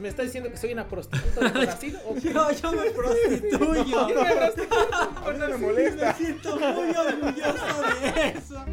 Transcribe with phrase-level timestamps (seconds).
[0.00, 1.96] ¿Me está diciendo que soy una prostituta de Brasil?
[2.06, 2.32] ¿O qué?
[2.32, 3.84] yo, yo me prostituyo.
[3.86, 6.06] Yo me no me molesta.
[6.06, 8.64] Me siento muy orgulloso de eso.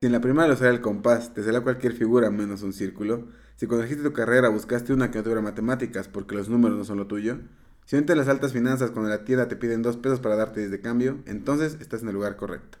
[0.00, 3.26] Si en la primaria usara el compás, te salió cualquier figura menos un círculo.
[3.56, 6.84] Si cuando elegiste tu carrera buscaste una que no tuviera matemáticas porque los números no
[6.84, 7.38] son lo tuyo.
[7.84, 10.70] Si entre las altas finanzas cuando la tienda te piden dos pesos para darte 10
[10.70, 12.78] de cambio, entonces estás en el lugar correcto.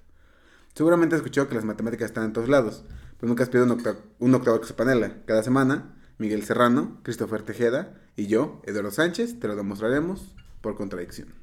[0.74, 2.84] Seguramente has escuchado que las matemáticas están en todos lados,
[3.18, 5.22] pero nunca has pedido un, octa un octavo panela.
[5.26, 11.34] Cada semana, Miguel Serrano, Christopher Tejeda y yo, Eduardo Sánchez, te lo demostraremos por contradicción.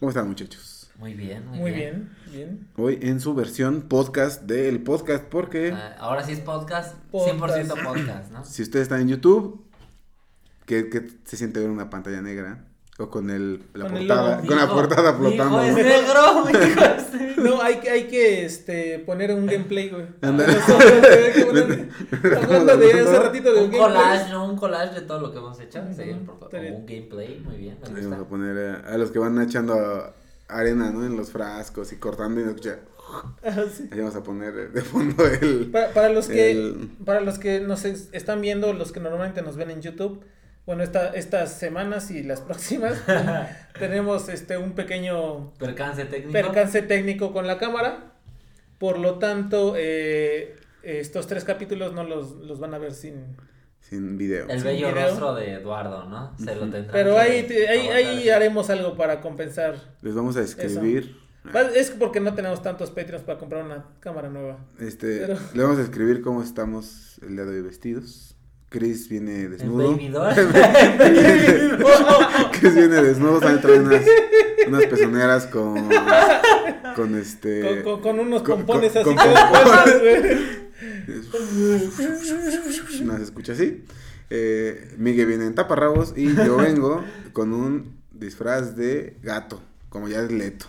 [0.00, 0.90] ¿Cómo están muchachos?
[0.98, 2.10] Muy bien, muy, Muy bien.
[2.30, 2.68] bien, bien.
[2.76, 5.72] Hoy en su versión podcast del podcast porque...
[5.72, 7.40] Ah, ahora sí es podcast, Podcast.
[7.40, 8.44] 100% podcast, ¿no?
[8.44, 9.64] Si ustedes están en YouTube,
[10.66, 12.64] ¿qué, qué se siente ver una pantalla negra?
[12.96, 15.66] O con el, la Con el portada, con la portada mi flotando.
[15.66, 15.90] hijo es ¿no?
[15.90, 17.42] negro, mi hijo es negro.
[17.42, 20.06] No, hay, que- hay que este, poner un gameplay, güey.
[20.22, 20.54] Ándale.
[22.42, 23.80] Hablando de hace ratito de Un gameplay.
[23.80, 24.48] collage, ¿no?
[24.48, 25.80] Un collage de todo lo que hemos hecho.
[25.80, 26.44] Ujú, Sí, por favor.
[26.44, 26.74] está bien.
[26.76, 28.28] Un gameplay, muy bien, me Ahí Vamos a gusta.
[28.28, 30.14] poner eh, a, los que van echando
[30.48, 31.04] arena, ¿no?
[31.04, 32.78] En los frascos y cortando y no escucha.
[33.44, 33.88] Ah, sí.
[33.92, 35.70] Ahí vamos a poner de fondo el...
[35.70, 39.42] Para, para los que El- para los que nos es- están viendo, los que normalmente
[39.42, 40.22] nos ven en YouTube,
[40.66, 43.02] bueno, esta, estas semanas y las próximas
[43.78, 46.32] tenemos este un pequeño Percance técnico.
[46.32, 48.12] percance técnico con la cámara.
[48.78, 53.36] Por lo tanto, eh, estos tres capítulos no los, los van a ver sin...
[53.80, 54.46] Sin video.
[54.48, 55.08] El Sin bello video.
[55.08, 56.34] rostro de Eduardo, ¿no?
[56.38, 56.70] Se lo Ujú.
[56.72, 59.76] tendrán Pero ahí, te- ahí, ahí haremos algo para compensar.
[60.00, 61.16] Les vamos a escribir.
[61.54, 64.58] Va- Es porque no tenemos tantos Patreons para comprar una cámara nueva.
[64.80, 68.33] Este, Pero- Le vamos a escribir cómo estamos el día de hoy vestidos.
[68.74, 69.96] Chris viene desnudo.
[72.52, 74.02] Chris viene desnudo, también trae unas,
[74.66, 75.88] unas pezoneras con,
[76.96, 77.84] con este...
[77.84, 80.00] Con, con- con unos con- pompones con- así con como pompones.
[80.00, 80.64] güey.
[83.06, 83.84] No se escucha así.
[84.30, 90.20] Eh, Miguel viene en taparrabos y yo vengo con un disfraz de gato, como ya
[90.22, 90.66] es leto.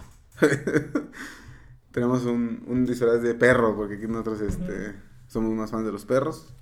[1.91, 4.93] Tenemos un, un disfraz de perro, porque aquí nosotros este,
[5.27, 6.53] somos más fans de los perros.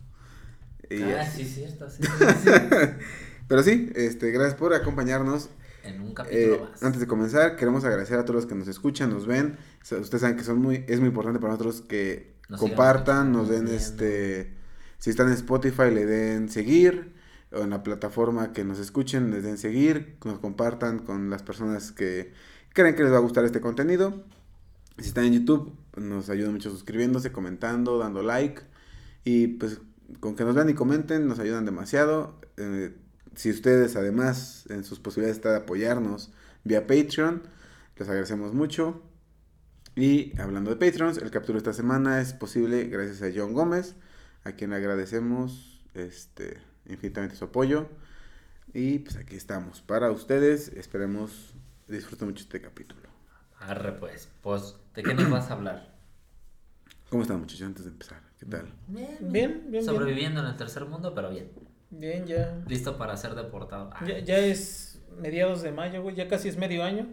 [1.00, 2.50] Y Ah, sí, cierto, sí, sí, sí.
[3.48, 5.50] Pero sí, este, gracias por acompañarnos.
[5.84, 6.82] En un capítulo Eh, más.
[6.84, 9.58] antes de comenzar, queremos agradecer a todos los que nos escuchan, nos ven.
[9.82, 13.32] O sea, Ustedes saben que son muy, es muy importante para nosotros que Nos compartan,
[13.34, 14.54] nos den este,
[14.98, 17.14] si están en Spotify le den seguir
[17.52, 21.92] o en la plataforma que nos escuchen les den seguir, nos compartan con las personas
[21.92, 22.32] que
[22.74, 24.24] creen que les va a gustar este contenido.
[24.98, 28.62] Si están en YouTube, nos ayuda mucho suscribiéndose, comentando, dando like
[29.26, 29.80] y pues
[30.20, 32.40] con que nos vean y comenten nos ayudan demasiado.
[32.58, 32.96] Eh,
[33.36, 36.32] si ustedes además en sus posibilidades está de apoyarnos
[36.64, 37.44] vía Patreon,
[37.98, 39.02] les agradecemos mucho.
[39.96, 43.96] Y hablando de Patreons, el capítulo de esta semana es posible gracias a John Gómez,
[44.44, 46.58] a quien le agradecemos este,
[46.88, 47.88] infinitamente su apoyo.
[48.74, 50.70] Y pues aquí estamos para ustedes.
[50.70, 51.54] Esperemos
[51.88, 53.02] disfruten mucho este capítulo.
[53.60, 54.30] Arre, pues.
[54.42, 55.94] Pues, ¿de qué nos vas a hablar?
[57.10, 58.23] ¿Cómo están muchachos antes de empezar?
[58.44, 58.74] ¿Qué tal?
[58.88, 59.86] Bien, Bien, bien, bien.
[59.86, 61.50] Sobreviviendo en el tercer mundo, pero bien.
[61.90, 62.58] Bien, ya.
[62.68, 63.90] Listo para ser deportado.
[64.06, 66.14] Ya, ya es mediados de mayo, güey.
[66.16, 67.08] Ya casi es medio año.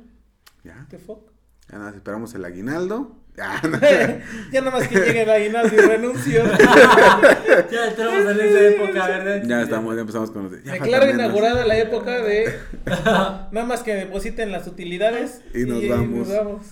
[0.64, 0.86] ¿Ya?
[0.90, 1.30] The fuck?
[1.70, 3.16] Ya nada, esperamos el aguinaldo.
[3.62, 3.78] No.
[4.52, 6.42] ya nada más que llegue el aguinaldo y renuncio.
[7.70, 9.42] Ya entramos en esa época, ¿verdad?
[9.46, 12.52] ya estamos, ya empezamos con los ya Declaro inaugurada la época de
[12.86, 16.28] nada más que depositen las utilidades Y nos vamos.
[16.28, 16.66] vamos.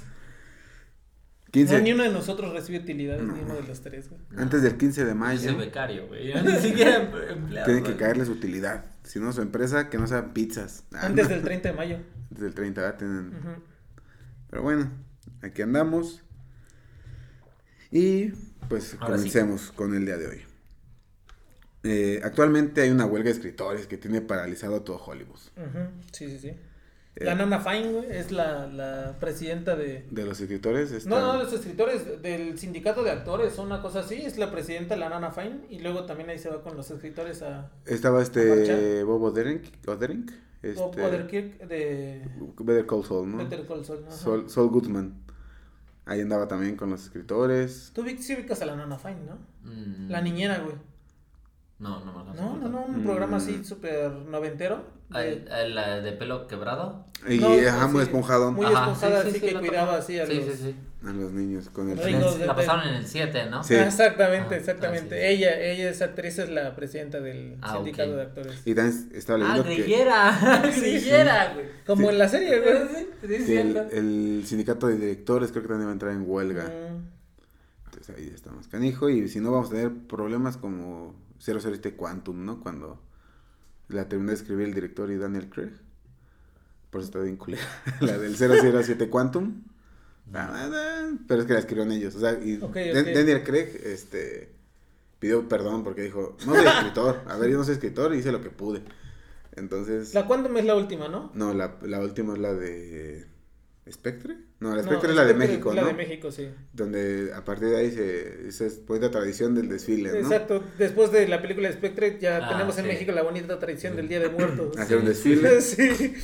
[1.50, 3.32] 15 No, ni uno de nosotros recibe utilidades, No.
[3.34, 4.20] ni uno de los tres, güey.
[4.36, 6.28] Antes del 15 de Yo mayo soy becario, güey.
[6.32, 7.66] Yo ni siquiera em- empleado.
[7.66, 8.84] tiene que caerles utilidad.
[9.04, 10.84] Si no, su empresa, que no sean pizzas.
[10.92, 11.34] Ah, Antes no.
[11.34, 11.96] del 30 de mayo.
[12.30, 12.98] Antes del 30, ¿verdad?
[12.98, 13.32] Tienen-.
[14.50, 14.90] Pero bueno,
[15.42, 16.22] aquí andamos.
[17.90, 18.28] Y
[18.68, 19.30] pues Ahora sí.
[19.30, 20.40] comencemos con el día de hoy.
[21.84, 25.38] Eh, actualmente hay una huelga de escritores que tiene paralizado todo Hollywood.
[26.12, 26.52] Sí, sí, sí.
[27.20, 30.06] Eh, La Nana Fine, güey, es la, la presidenta de...
[30.10, 31.10] De los escritores está...
[31.10, 35.08] No, no, los escritores del sindicato de actores, una cosa así, es la presidenta la
[35.08, 38.44] Nana Fine y luego también ahí se va con los escritores a Estaba ¿A este
[38.46, 39.04] marchar?
[39.04, 42.22] Bob Odenkirk, Odenkirk, este, Bob Odenkirk de
[42.60, 43.38] Better Call Saul, ¿no?
[43.38, 44.04] Better Call Saul.
[44.10, 45.14] Saul, Saul Goodman.
[46.06, 47.90] Ahí andaba también con los escritores.
[47.94, 49.38] Tú sí ubicas a la Nana Fine, ¿no?
[49.70, 50.76] Mm, La niñera, güey.
[51.80, 53.40] No, no me No, a no, no, un programa Mm.
[53.40, 54.97] así súper noventero.
[55.10, 57.06] Ah, de- ¿El, el, eh, de pelo quebrado?
[57.28, 60.18] Y No, ajá, muy esponjado Muy Ajá, esponjada, sí, sí, así sí, que cuidaba así
[60.20, 60.44] a Sí, los...
[60.44, 60.76] sí, sí.
[61.06, 61.96] a los niños con el...
[61.96, 63.64] De- la pasaron en el 7, ¿no?
[63.64, 63.74] Sí.
[63.74, 65.14] Ah, exactamente, Ah, exactamente.
[65.16, 65.34] ah, sí.
[65.34, 68.60] Ella, ella es actriz, es la presidenta del Ah, sindicato de actores.
[68.66, 70.62] Y también estaba Ah, leyendo que, grillera.
[70.76, 71.66] grillera, güey.
[71.86, 72.08] Como Sí.
[72.12, 72.76] en la serie, güey.
[73.22, 76.24] Sí, sí, es que el, sindicato de directores creo que también va a entrar en
[76.26, 76.64] huelga.
[76.64, 77.08] Mm.
[77.86, 82.60] Entonces ahí estamos canijo y si no vamos a tener problemas como 007 Quantum, ¿no?
[82.60, 83.00] Cuando
[83.88, 85.72] la terminó de escribir el director y Daniel Craig.
[86.90, 87.62] Por eso está bien culera.
[88.00, 89.62] la del 007 Quantum.
[90.34, 92.14] Ah, Pero es que la escribieron ellos.
[92.14, 92.56] O sea, y.
[92.56, 94.50] Daniel Craig este,
[95.18, 97.22] pidió perdón porque dijo, no soy escritor.
[97.26, 98.82] A ver, yo no soy escritor y hice lo que pude.
[99.56, 100.14] Entonces...
[100.14, 101.32] La Quantum es la última, ¿no?
[101.34, 103.26] No, la, la última es la de...
[103.92, 104.36] ¿Spectre?
[104.60, 105.88] No, la No, Spectre es la de México, es La ¿no?
[105.88, 106.48] de México, sí.
[106.72, 110.16] donde a partir de ahí se, se es bonita tradición del desfile, ¿no?
[110.18, 110.62] Exacto.
[110.78, 112.86] Después de la película de Spectre, ya Ah, tenemos en.
[112.86, 114.76] México la bonita tradición del Día de Muertos.
[114.76, 115.34] Hacer un Sí.
[115.34, 115.60] desfile.
[115.60, 116.14] sí.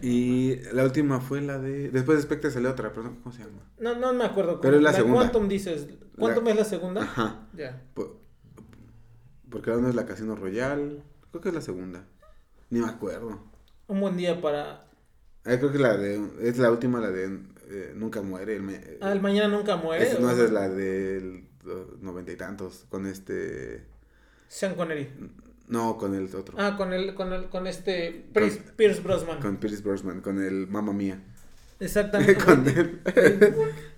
[0.00, 1.90] Y la última fue la de...
[1.90, 3.60] Después de Spectre salió otra, pero no, ¿cómo se llama?
[3.78, 4.58] No, no me acuerdo.
[4.60, 5.18] Pero es la segunda.
[5.20, 5.86] Quantum dices.
[6.18, 7.02] ¿Quantum La- es la segunda?
[7.02, 7.46] Ajá.
[7.54, 7.82] Ya.
[7.92, 8.18] Po-
[9.50, 11.02] Porque la una es la Casino Royal.
[11.30, 12.06] Creo que es la segunda.
[12.70, 13.44] Ni me acuerdo.
[13.86, 14.86] Un buen día para.
[15.44, 16.20] Ah, creo que la de...
[16.42, 18.56] Es la última, la de eh, Nunca Muere.
[18.56, 20.08] El, me- Ah, el mañana nunca muere.
[20.10, 21.44] es- no, esa es la del
[22.00, 22.86] noventa y tantos.
[22.88, 23.84] Con este...
[24.48, 25.08] Sean Connery.
[25.68, 26.54] No, con el otro.
[26.58, 29.40] Ah, con el, con el, con este Pierce, Pierce Brosnan.
[29.40, 30.20] Con Pierce Brosnan.
[30.20, 31.22] Con el Mamma Mía.
[31.80, 32.36] Exactamente.
[32.44, 33.00] con él.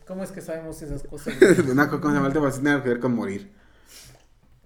[0.06, 1.34] ¿Cómo es que sabemos esas cosas?
[1.74, 2.50] no, ¿cómo se llama el tema?
[2.52, 3.50] Sí, Tiene que ver con morir.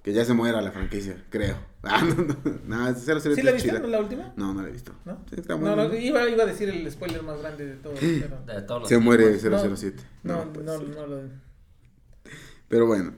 [0.02, 1.56] Que ya se muera la franquicia, creo.
[1.84, 2.36] Ah, no, no,
[2.66, 3.68] no, es 007 ¿Sí la viste?
[3.68, 3.78] chida.
[3.78, 4.32] ¿No la última?
[4.36, 4.92] No, no la he visto.
[5.04, 5.24] ¿No?
[5.30, 5.76] Sí, está No, bueno.
[5.88, 7.94] no, iba, iba a decir el spoiler más grande de todo.
[8.00, 9.78] Pero De todos los Se muere tiempos.
[9.78, 10.02] 007.
[10.24, 11.20] no, No, pues, no, no lo.
[12.68, 13.12] Pero bueno.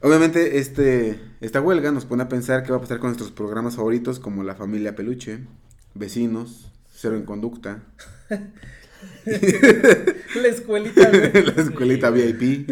[0.00, 3.76] Obviamente, este, esta huelga nos pone a pensar qué va a pasar con nuestros programas
[3.76, 5.40] favoritos como La Familia Peluche,
[5.94, 7.82] Vecinos, Cero en Conducta,
[9.26, 11.10] La escuelita.
[11.12, 12.70] La Escuelita VIP.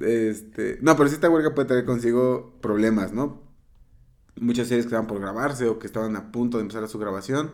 [0.00, 3.42] Este, no, pero sí esta huelga puede traer consigo problemas, ¿no?
[4.40, 7.52] Muchas series que estaban por grabarse o que estaban a punto de empezar su grabación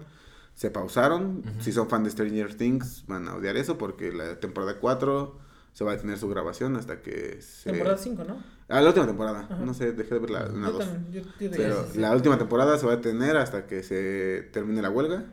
[0.54, 1.42] se pausaron.
[1.60, 5.38] Si son fan de Stranger Things van a odiar eso porque la temporada 4
[5.72, 7.70] se va a detener su grabación hasta que se...
[7.70, 8.42] Temporada 5, ¿no?
[8.68, 9.40] Ah, la última temporada.
[9.42, 9.56] Ajá.
[9.56, 10.84] No sé, dejé de ver la, una Yo dos.
[10.88, 11.98] también, yo- yo de- Pero sí, sí.
[11.98, 15.24] la última temporada se va a detener hasta que se termine la huelga.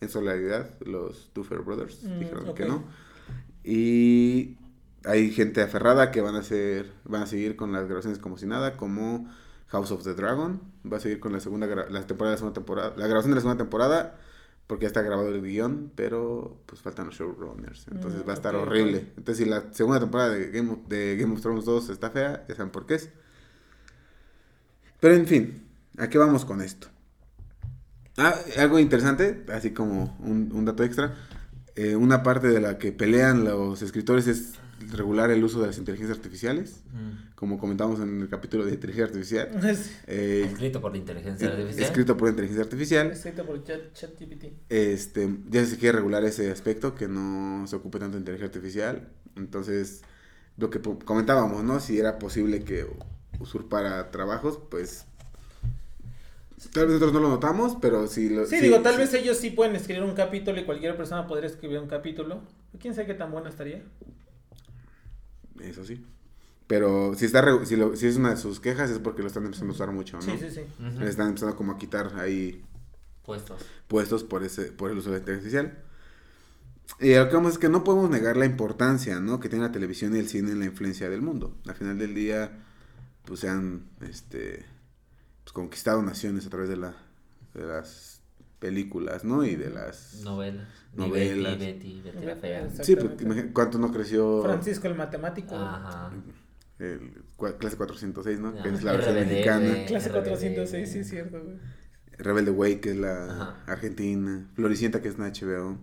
[0.00, 2.84] En solidaridad, los Duffer Brothers Mm, dijeron que no.
[3.64, 4.56] Y
[5.04, 8.46] hay gente aferrada que van a hacer, van a seguir con las grabaciones como si
[8.46, 9.28] nada, como
[9.68, 10.60] House of the Dragon.
[10.90, 13.40] Va a seguir con la segunda la temporada la segunda temporada, la grabación de la
[13.42, 14.18] segunda temporada,
[14.66, 17.88] porque ya está grabado el guion, pero pues faltan los showrunners.
[17.88, 19.08] Entonces Mm, va a estar ok, horrible.
[19.16, 22.44] Entonces, si la segunda temporada de Game of, de Game of Thrones 2 está fea,
[22.48, 23.10] ya saben por qué es.
[25.00, 25.68] Pero en fin,
[25.98, 26.88] ¿a qué vamos con esto?
[28.16, 31.14] Ah, algo interesante, así como un, un dato extra.
[31.76, 35.78] eh, una parte de la que pelean los escritores es regular el uso de las
[35.78, 36.82] inteligencias artificiales.
[36.92, 37.34] Mm.
[37.34, 39.76] Como comentamos en el capítulo de inteligencia artificial.
[40.06, 41.84] Eh, Escrito por la inteligencia eh, artificial.
[41.84, 43.10] escrito por inteligencia artificial.
[43.10, 44.44] escrito por Chat- ChatGPT.
[44.68, 49.08] Este, ya se quiere regular ese aspecto, que no se ocupe tanto de inteligencia artificial.
[49.36, 50.02] Entonces,
[50.56, 51.80] lo que comentábamos, ¿no?
[51.80, 52.86] Si era posible que
[53.38, 55.04] usurpara trabajos, pues...
[56.74, 58.44] Tal vez nosotros no lo notamos, pero si lo...
[58.46, 61.78] Sí, digo, tal vez ellos sí pueden escribir un capítulo y cualquier persona podría escribir
[61.78, 62.42] un capítulo.
[62.78, 63.82] ¿Quién sabe qué tan buena estaría?
[65.62, 66.04] Eso sí.
[66.66, 69.28] Pero si está re- si, lo- si es una de sus quejas es porque lo
[69.28, 70.22] están empezando a usar mucho, ¿no?
[70.22, 70.60] Sí, sí, sí.
[70.98, 72.62] Le están empezando como a quitar ahí
[73.24, 73.62] Puestos.
[73.88, 75.84] puestos por ese por el uso de la inteligencia artificial.
[77.00, 79.40] Y lo que vamos es que no podemos negar la importancia, ¿no?
[79.40, 81.56] Que tiene la televisión y el cine en la influencia del mundo.
[81.66, 82.58] Al final del día,
[83.24, 84.64] pues se han, este,
[85.44, 86.94] pues, conquistado naciones a través de, la,
[87.54, 88.19] de las
[88.60, 89.44] películas, ¿no?
[89.44, 90.20] Y de las...
[90.22, 90.68] Novelas.
[90.94, 91.58] Novelas.
[91.58, 92.68] Betty, Betty, Betty la fea.
[92.82, 95.54] Sí, imagina- ¿cuánto no creció Francisco el matemático.
[95.56, 96.10] Ajá.
[96.78, 97.12] el
[97.58, 98.52] clase 406, ¿no?
[98.54, 99.84] Que Ah, es la versión RBD, mexicana.
[99.86, 100.28] Clase RBD.
[100.28, 101.56] 406, sí es cierto, güey.
[102.18, 103.64] Rebelde Way, que es la Ajá.
[103.66, 104.48] argentina.
[104.54, 105.78] Floricienta, que es una HBO.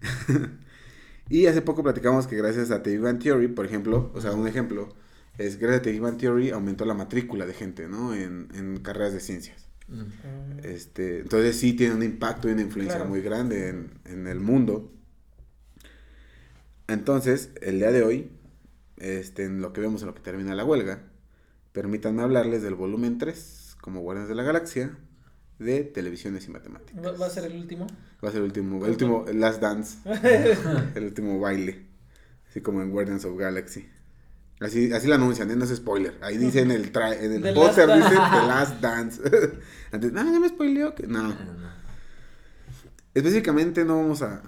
[1.28, 4.32] y hace poco platicamos que gracias a The Big Bang Theory, por ejemplo, o sea,
[4.32, 4.94] un ejemplo,
[5.38, 8.14] es gracias a The Big Bang Theory aumentó la matrícula de gente, ¿no?
[8.14, 9.68] En, en carreras de ciencias.
[9.88, 10.58] Mm.
[10.64, 13.10] Este, entonces sí tiene un impacto y una influencia Claro.
[13.10, 14.90] muy grande en, en el mundo.
[16.86, 18.30] Entonces, el día de hoy,
[18.98, 21.00] este, en lo que vemos en lo que termina la huelga,
[21.72, 24.96] permítanme hablarles del volumen 3, como Guardianes de la Galaxia,
[25.58, 27.04] de televisiones y matemáticas.
[27.04, 27.86] ¿Va, va a ser el último?
[28.22, 29.98] Va a ser el último, el último el Last Dance,
[30.94, 31.86] el último baile,
[32.50, 33.86] así como en Guardians of Galaxy.
[34.64, 35.56] Así, así lo anuncian, ¿eh?
[35.56, 36.16] no es spoiler.
[36.22, 38.08] Ahí dicen el tra en The el Last póster Dance.
[38.08, 39.22] dicen The Last Dance.
[39.92, 40.94] Antes, no, ya me spoileó.
[40.94, 41.06] que-".
[41.06, 41.34] No.
[43.14, 44.42] Específicamente no vamos a.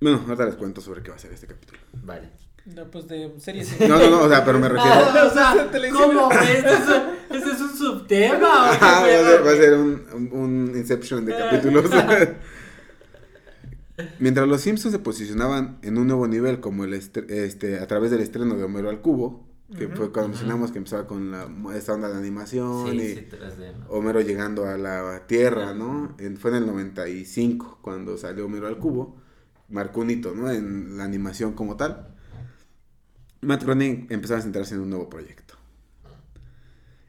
[0.00, 1.78] Bueno, ahorita les cuento sobre qué va a ser este capítulo.
[2.02, 2.30] Vale.
[2.66, 3.80] No, pues de series.
[3.88, 4.92] No, no, no, o sea, pero me refiero.
[4.94, 5.70] Ah, o sea.
[5.92, 6.30] ¿cómo?
[6.32, 8.68] ¿Este es un, este es un subtema?
[8.68, 11.84] ¿o qué Ajá, va, a ser, va a ser un, un- un Inception de capítulos.
[14.18, 18.20] Mientras los Simpsons se posicionaban en un nuevo nivel, como el este, a través del
[18.20, 22.08] estreno de Homero al Cubo, que fue cuando mencionamos que empezaba con la, esta onda
[22.08, 23.86] de animación Sí, y sí, 3D, ¿no?
[23.88, 26.16] Homero llegando a la Tierra, ¿no?
[26.18, 29.16] En- fue en el 95 cuando salió Homero al Cubo,
[29.68, 30.50] marcó un hito, ¿no?
[30.50, 32.08] En la animación como tal.
[33.42, 35.54] Matt Groening empezaba a centrarse en un nuevo proyecto.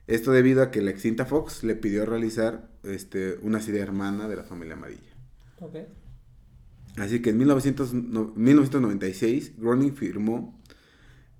[0.07, 4.35] Esto debido a que la extinta Fox le pidió realizar este, una serie hermana de
[4.35, 5.11] la familia amarilla.
[5.59, 5.75] Ok.
[6.97, 10.59] Así que en 1900 no- 1996 Groening firmó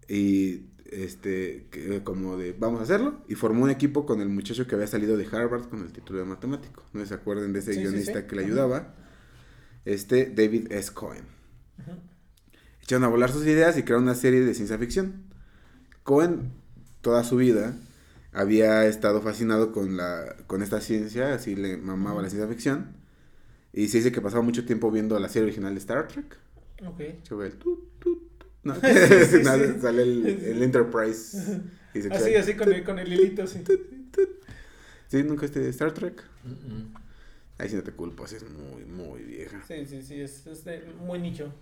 [0.07, 4.67] y este que- como de vamos a hacerlo y formó un equipo con el muchacho
[4.67, 6.83] que había salido de Harvard con el título de matemático.
[6.93, 8.27] No se acuerdan de ese Sí, guionista sí.
[8.27, 8.47] que le Ajá.
[8.51, 8.95] ayudaba.
[9.85, 10.91] Este David S.
[10.93, 11.23] Cohen.
[11.79, 11.91] Ujú.
[12.83, 15.23] Echaron a volar sus ideas y crearon una serie de ciencia ficción.
[16.03, 16.51] Cohen
[17.01, 17.77] toda su vida
[18.33, 22.95] había estado fascinado con la con esta ciencia, así le mamaba la ciencia ficción.
[23.73, 26.37] Y se dice que pasaba mucho tiempo viendo la serie original de Star Trek.
[26.85, 27.01] Ok.
[27.23, 27.53] Se ve el
[28.63, 29.43] Nada, sí.
[29.43, 31.61] Sale el, el Enterprise.
[31.93, 33.63] Y se Así, así con el, con el hilito, sí.
[35.07, 36.23] Sí, nunca este Star Trek.
[36.43, 36.93] Mm, mm.
[37.57, 39.61] Ahí sí no te culpo, así es muy, muy vieja.
[39.67, 41.53] Sí, sí, sí, es, es de- muy nicho.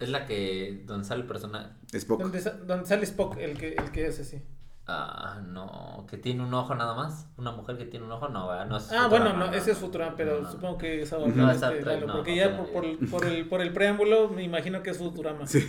[0.00, 1.70] Es la que donde sale el personaje.
[1.92, 2.20] Spock.
[2.20, 4.40] Donde sale Spock, el que, el que es así.
[4.86, 7.26] Ah, no, que tiene un ojo nada más.
[7.38, 8.66] Una mujer que tiene un ojo, no, ¿verdad?
[8.66, 9.78] No es Ah, Futurama, bueno, no, no, ese es.
[9.78, 12.98] Futurama, pero No, supongo que es ahora No, este, Trek, porque no ya por, el,
[12.98, 15.46] por, el, por el preámbulo me imagino que es Futurama.
[15.46, 15.64] Sí.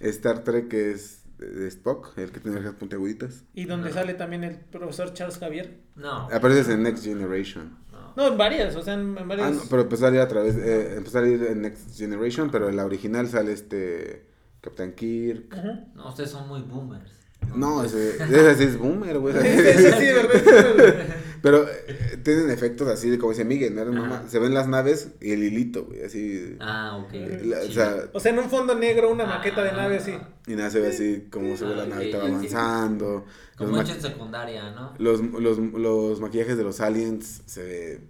[0.00, 3.44] Star Trek es de Spock, el que tiene las puntiaguditas.
[3.54, 3.94] Y donde No.
[3.94, 5.80] sale también el profesor Charles Javier.
[5.94, 6.28] No.
[6.32, 7.78] Apareces en Next Generation.
[7.92, 8.12] no.
[8.16, 9.48] No, en varias, o sea, en, en varias.
[9.48, 12.68] Ah, no, pero empezó a a través, eh, empezó a salir en Next Generation, pero
[12.68, 14.28] en la original sale este
[14.60, 15.54] Captain Kirk.
[15.94, 17.21] No, ustedes son muy boomers.
[17.54, 19.34] No, ese, ese sí es boomer, güey.
[19.34, 21.06] Sí, sí, sí, ¿verdad?
[21.42, 23.84] Pero eh, tienen efectos así de como dice Miguel, ¿no?
[23.86, 26.56] Mamá, Se ven las naves y el hilito, güey, así.
[26.60, 27.12] Ah, ok.
[27.44, 27.72] La- o Sí.
[27.72, 30.14] sea, O sea, en un fondo negro, una maqueta de nave así.
[30.46, 32.28] y nada, se ve así como se ve la Ah, nave ok, va ok.
[32.30, 33.24] avanzando.
[33.58, 34.94] Los, Como hecho en secundaria, ¿no?
[34.98, 38.00] los, los, los maquillajes de los aliens se ve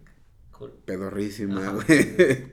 [0.50, 0.72] Cool.
[0.84, 2.52] pedorrísima, güey.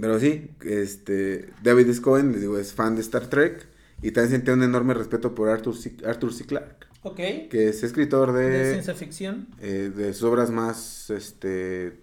[0.00, 2.02] Pero sí, este, David S.
[2.02, 3.66] Cohen, les digo, es fan de Star Trek
[4.06, 5.96] y también sentía un enorme respeto por Arthur C.
[6.06, 6.44] Arthur C.
[6.46, 7.16] Clarke, Ok.
[7.50, 9.48] que es escritor De de, ciencia ficción.
[9.60, 12.00] eh, de sus obras más, este,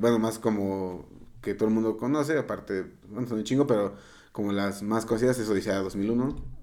[0.00, 1.08] bueno, más como
[1.42, 3.94] que todo el mundo conoce, aparte, bueno, son un chingo, pero
[4.32, 6.54] como las más conocidas es Odisea 2001,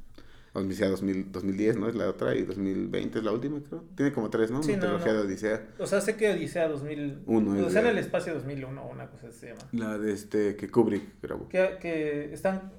[0.53, 1.87] Odisea 2000, 2010, ¿no?
[1.87, 3.85] Es la otra, y 2020 es la última, creo.
[3.95, 4.61] Tiene como tres, ¿no?
[4.61, 5.19] Sí, Una no, trilogía no.
[5.19, 5.67] de Odisea.
[5.79, 7.21] O sea, sé que Odisea 2000.
[7.25, 9.61] Uno es Odisea de- en el espacio 2001, una cosa así se llama.
[9.71, 11.47] La de este, que Kubrick grabó.
[11.47, 12.73] Que, que están.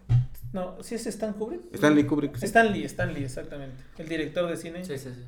[0.53, 1.63] No, ¿sí es Stan Kubrick?
[1.75, 2.45] Stanley Kubrick, sí.
[2.47, 3.83] Stan Lee, Stan Lee, exactamente.
[3.99, 4.85] El director de cine.
[4.85, 5.25] Sí, sí, sí.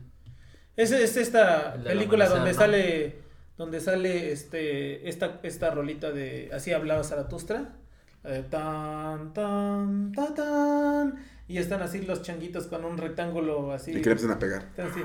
[0.77, 3.17] Es, es esta película donde sale
[3.57, 7.77] donde sale este esta esta rolita de así hablaba Zaratustra
[8.25, 11.15] de tan tan ta, tan
[11.47, 14.63] y están así los changuitos con un rectángulo así Y que le empiezan a pegar.
[14.65, 15.01] están así,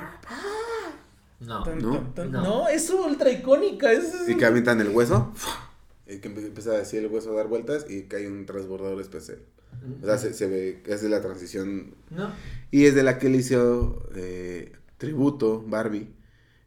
[1.41, 1.63] No.
[1.63, 1.91] tan, ¿no?
[1.91, 2.31] tan, tan.
[2.31, 2.41] No.
[2.41, 5.31] no es ultra icónica es Y que avientan el hueso.
[6.07, 9.37] Y que empieza así el hueso a dar vueltas y cae un transbordador especial.
[10.01, 11.95] O sea, se, se ve, es de la transición.
[12.09, 12.31] No.
[12.71, 16.09] Y es de la que le hizo eh, tributo Barbie.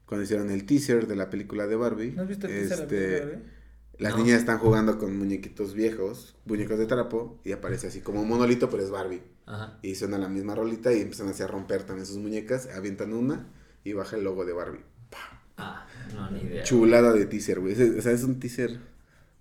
[0.06, 2.12] Cuando hicieron el teaser de la película de Barbie.
[2.12, 3.52] ¿No has visto el teaser de la este, película?
[3.98, 4.18] Las No.
[4.18, 8.68] niñas están jugando con muñequitos viejos, muñecos de trapo, y aparece así como un monolito,
[8.68, 9.22] pero es Barbie.
[9.46, 9.78] Ajá.
[9.82, 13.46] Y suena la misma rolita y empiezan así a romper también sus muñecas, avientan una
[13.84, 14.80] y baja el logo de Barbie.
[15.58, 16.62] Ah, no, ni idea.
[16.64, 17.74] Chulada de teaser, güey.
[17.98, 18.80] O sea, es un teaser.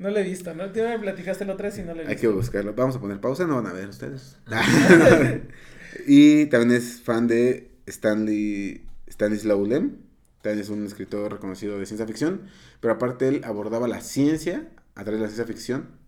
[0.01, 2.07] No le he visto no tú me platicaste la otra vez y no le he
[2.07, 2.73] Hay visto que buscarlo.
[2.73, 4.37] Vamos a poner pausa, no van a ver ustedes.
[6.07, 9.97] y también es fan de Stanley Stanislaw Lem.
[10.41, 12.41] También es un escritor reconocido de ciencia ficción.
[12.79, 15.99] Pero aparte él abordaba la ciencia a través de la ciencia ficción.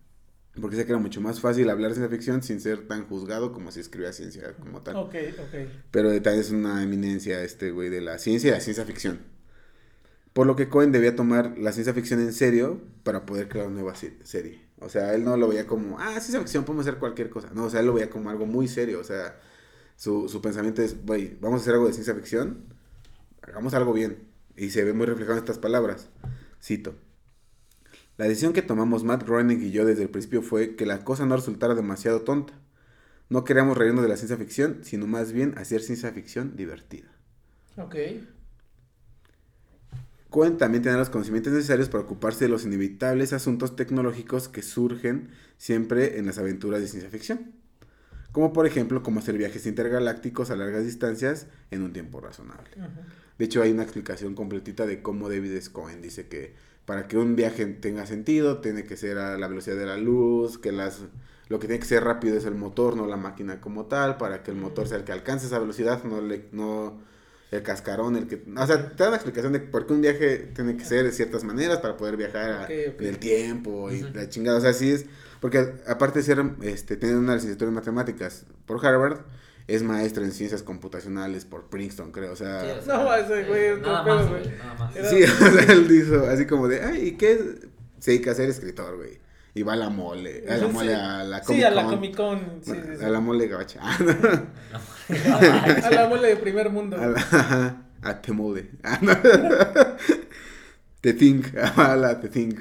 [0.59, 3.51] Porque sé que era mucho más fácil hablar de ciencia ficción sin ser tan juzgado
[3.53, 4.95] como si escribía ciencia como tal.
[4.95, 5.55] ok ok
[5.91, 9.19] Pero también es una eminencia este güey de la ciencia y la ciencia ficción.
[10.33, 13.75] Por lo que Cohen debía tomar la ciencia ficción en serio para poder crear una
[13.75, 14.61] nueva se- serie.
[14.79, 17.49] O sea, él no lo veía como, ah, ciencia ficción, podemos hacer cualquier cosa.
[17.53, 18.99] No, o sea, él lo veía como algo muy serio.
[18.99, 19.39] O sea,
[19.95, 22.65] su, su pensamiento es, güey, vamos a hacer algo de ciencia ficción,
[23.41, 24.17] hagamos algo bien.
[24.57, 26.09] Y se ve muy reflejado en estas palabras.
[26.61, 26.95] Cito.
[28.17, 31.25] La decisión que tomamos Matt Groening y yo desde el principio fue que la cosa
[31.25, 32.53] no resultara demasiado tonta.
[33.29, 37.07] No queríamos reírnos de la ciencia ficción, sino más bien hacer ciencia ficción divertida.
[37.77, 37.95] Ok.
[40.33, 45.29] Cohen también tiene los conocimientos necesarios para ocuparse de los inevitables asuntos tecnológicos que surgen
[45.59, 47.51] siempre en las aventuras de ciencia ficción.
[48.31, 52.71] Como por ejemplo, cómo hacer viajes intergalácticos a largas distancias en un tiempo razonable.
[53.37, 55.71] De hecho, hay una explicación completita de cómo David S.
[55.71, 59.77] Cohen dice que para que un viaje tenga sentido, tiene que ser a la velocidad
[59.77, 61.01] de la luz, que las
[61.47, 64.41] lo que tiene que ser rápido es el motor, no la máquina como tal, para
[64.41, 67.12] que el motor sea el que alcance esa velocidad, no le, no
[67.55, 70.37] el cascarón, el que, o sea, te da la explicación de por qué un viaje
[70.55, 73.01] tiene que ser de ciertas maneras para poder viajar a- Ok, ok.
[73.01, 75.05] en el tiempo y la chingada, o sea, sí es,
[75.39, 79.19] porque aparte de ser, este, tener una licenciatura en matemáticas por Harvard,
[79.67, 83.43] es maestra en ciencias computacionales por Princeton, creo, o sea, Sí, o sea, No, ese
[83.45, 84.45] güey es Nada más, güey.
[84.57, 84.93] Nada más.
[85.09, 87.39] Sí, o sea, él dijo así como de, ay, ¿y qué?
[87.99, 89.19] Se dedica a ser escritor, güey.
[89.55, 90.73] Y va a la mole, a la Sí.
[90.73, 92.39] mole, a la Sí, Comic a la Con, Comic Con.
[92.63, 92.99] Sí, sí, sí.
[93.05, 93.79] A la mole gabacha.
[95.83, 96.97] A la mole de primer mundo.
[96.97, 98.71] a la, a te mole.
[101.01, 102.59] Te think, a la te think.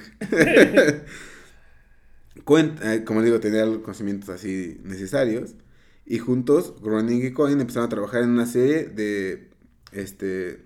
[2.45, 5.55] Cohen, eh, como digo, tenía los conocimientos así necesarios.
[6.05, 9.51] Y juntos, Groening y Cohen empezaron a trabajar en una serie de,
[9.93, 10.65] este,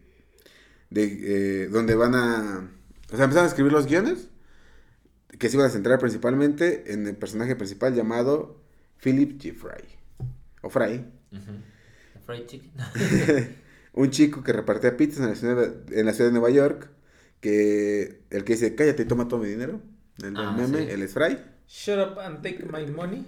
[0.90, 2.71] de, eh, donde van a,
[3.12, 4.28] o sea, empezaron a escribir los guiones
[5.38, 8.61] que se iban a centrar principalmente en el personaje principal llamado
[9.02, 9.55] Philip G.
[9.55, 9.85] Fry.
[10.62, 11.05] O Fry.
[12.25, 12.73] Fried chicken.
[13.93, 16.88] un chico que repartía pizzas en la, ciudad, en la ciudad de Nueva York,
[17.40, 19.81] que el que dice, cállate y toma todo mi dinero,
[20.19, 20.87] el del Ah, meme, sí.
[20.90, 21.38] él es Fry.
[21.69, 23.26] Shut up and take my money.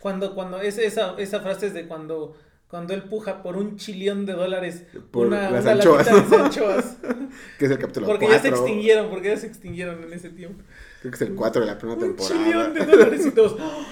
[0.00, 2.36] Cuando, cuando, es, esa, esa frase es de cuando,
[2.68, 6.96] cuando él puja por un chillón de dólares Por una, las una anchoas, anchoas.
[7.58, 8.56] Que es el capítulo Porque ya se 4.
[8.56, 10.62] extinguieron, porque ya se extinguieron en ese tiempo.
[11.04, 12.96] Creo que es el 4 de la primera Un chillón de temporada.
[13.04, 13.56] dólares y todos.
[13.60, 13.86] ¡ah!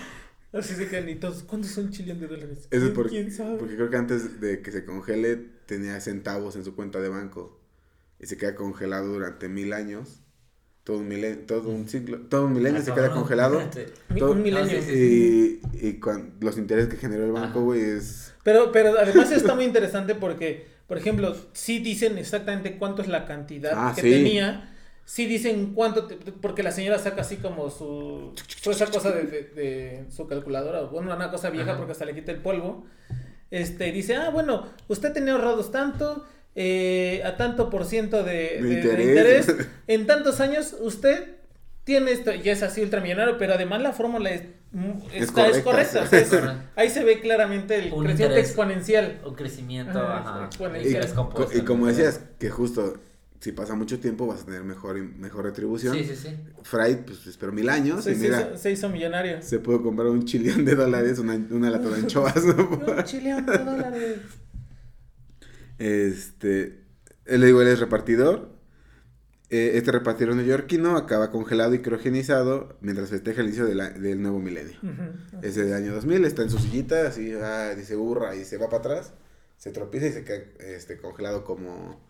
[0.55, 1.43] Así se quedan y todos.
[1.43, 2.59] ¿Cuántos son chillón de dólares?
[2.59, 3.57] Eso es ¿Quién- por- ¿Quién sabe?
[3.59, 7.61] porque creo que antes de que se congele tenía centavos en su cuenta de banco
[8.19, 10.21] y se queda congelado durante mil años.
[10.85, 13.61] Todo un milenio, todo un siglo, todo un milenio Ah, se queda congelado.
[14.19, 14.79] Todo- un milenio.
[14.79, 16.01] No, sí, Y,
[16.41, 18.33] los intereses que generó el banco, güey, es...
[18.43, 23.27] Pero, pero además está muy interesante porque, por ejemplo, sí dicen exactamente cuánto es la
[23.27, 24.11] cantidad Ah, que sí.
[24.11, 24.72] tenía.
[25.13, 29.25] Sí dicen cuánto, te- porque la señora saca así como su, su esa cosa de,
[29.25, 31.77] de- de su calculadora, bueno, una cosa vieja Ajá.
[31.77, 32.87] porque hasta le quita el polvo.
[33.51, 38.63] Este, dice, ah, bueno, usted tenía ahorrados tanto, eh, a tanto por ciento de, De
[38.63, 39.49] de- de interés.
[39.49, 39.67] interés.
[39.87, 41.35] En tantos años, usted
[41.85, 45.59] tiene esto, y es así ultramillonario, pero además la fórmula es, mm, Es está, es
[45.59, 46.07] correcta, correcta.
[46.07, 46.25] sí.
[46.25, 48.47] o sea, es- ahí se ve claramente el Un crecimiento interés.
[48.47, 49.21] exponencial.
[49.27, 50.45] Un crecimiento, Ajá, ajá.
[50.47, 51.07] exponencial.
[51.53, 52.95] Y, y como decías, que justo
[53.43, 55.95] si pasa mucho tiempo vas a tener mejor, mejor retribución.
[55.97, 56.29] Sí, sí, sí.
[56.63, 59.43] Fry, pues esperó mil años Se, y se mira, hizo, se hizo millonario.
[59.43, 62.45] se pudo comprar un chillón de dólares, una, una lata de anchoas.
[62.45, 62.55] ¿no?
[62.97, 64.19] Un chillón de dólares.
[65.79, 66.85] Este,
[67.25, 68.53] él le digo, él es repartidor.
[69.51, 74.23] Eh, este repartidor neoyorquino acaba congelado y criogenizado mientras festeja el inicio de la- del
[74.23, 74.79] nuevo milenio.
[74.83, 75.39] Ujú.
[75.43, 78.67] Es del año 2000, está en su sillita, así, ah, dice burra y se va
[78.71, 79.13] para atrás,
[79.59, 82.01] se tropieza y se queda este, congelado como,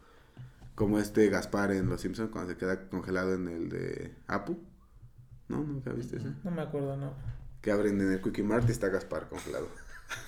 [0.75, 4.59] como este Gaspar en Los Simpsons cuando se queda congelado en el de Apu.
[5.49, 5.59] ¿No?
[5.63, 6.29] ¿Nunca viste ese?
[6.45, 7.15] No me acuerdo, no.
[7.61, 9.69] Que abren en el Quickie Mart y está Gaspar congelado.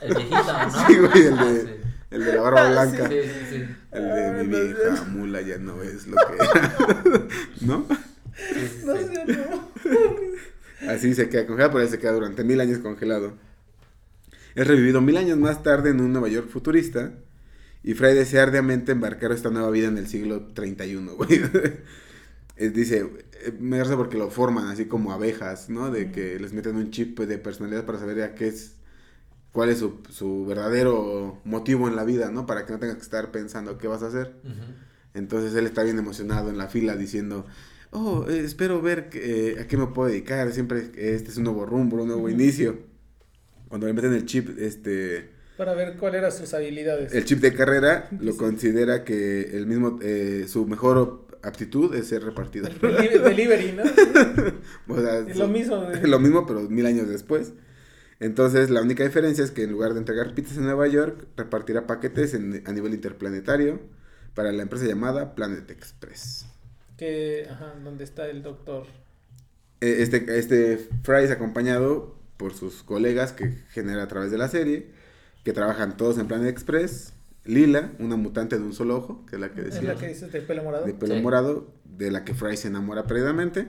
[0.01, 0.71] El viejito, ¿no?
[0.87, 1.71] Sí, güey, el de, sí.
[2.11, 3.09] el de la barba Ah, blanca.
[3.09, 3.77] Sí, sí, sí.
[3.93, 5.05] El de mi no vieja sé.
[5.11, 7.29] mula ya no es lo que era.
[7.63, 7.87] ¿No?
[8.35, 10.91] Sí, sí, No sé, no.
[10.91, 13.35] Así se queda congelado, pero él se queda durante mil años congelado.
[14.55, 17.13] Es revivido mil años más tarde en un Nueva York futurista.
[17.85, 21.43] Y Fry desea ardiamente embarcar esta nueva vida en el siglo 31, güey.
[22.57, 23.11] Dice,
[23.45, 25.91] eh, me parece porque lo forman así como abejas, ¿no?
[25.91, 28.77] De que les meten un chip de personalidad para saber ya qué es,
[29.53, 32.47] cuál es su, su verdadero motivo en la vida, ¿no?
[32.47, 34.35] Para que no tengas que estar pensando qué vas a hacer.
[35.13, 37.45] Entonces él está bien emocionado en la fila diciendo,
[37.91, 41.67] oh, eh, espero ver eh, a qué me puedo dedicar, siempre este es un nuevo
[41.67, 42.79] rumbo, un nuevo inicio.
[43.69, 47.13] Cuando le meten el chip, este, Para ver cuáles eran sus habilidades.
[47.15, 48.39] el chip de carrera, lo Sí.
[48.39, 52.73] considera que el mismo, eh, su mejor aptitud es ser repartidor.
[52.81, 53.83] Deli- Delivery, ¿no?
[54.89, 55.81] O sea, Es lo mismo.
[55.87, 57.53] de- lo mismo, pero mil años después.
[58.21, 61.87] Entonces, la única diferencia es que en lugar de entregar pizzas en Nueva York, repartirá
[61.87, 63.81] paquetes en- a nivel interplanetario
[64.35, 66.47] para la empresa llamada Planet Express.
[66.97, 68.87] Que, ajá, donde está el doctor.
[69.81, 74.49] Eh, Este, este Fry es acompañado por sus colegas que genera a través de la
[74.49, 74.91] serie,
[75.45, 77.13] que trabajan todos en Planet Express.
[77.45, 80.09] Lila, una mutante de un solo ojo, que es la que Es decía, la que
[80.09, 80.87] dices de pelo morado.
[80.87, 81.21] de pelo Sí.
[81.21, 83.69] morado, de la que Fry se enamora previamente.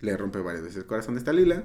[0.00, 1.64] Le rompe varias veces el corazón a esta Lila.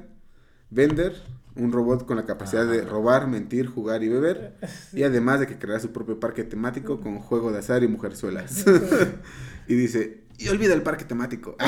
[0.72, 1.14] Bender,
[1.56, 4.56] un robot con la capacidad de robar, mentir, jugar y beber.
[4.94, 8.66] Y además de que creará su propio parque temático con juego de azar y mujerzuelas.
[9.68, 11.56] y dice, y olvida el parque temático.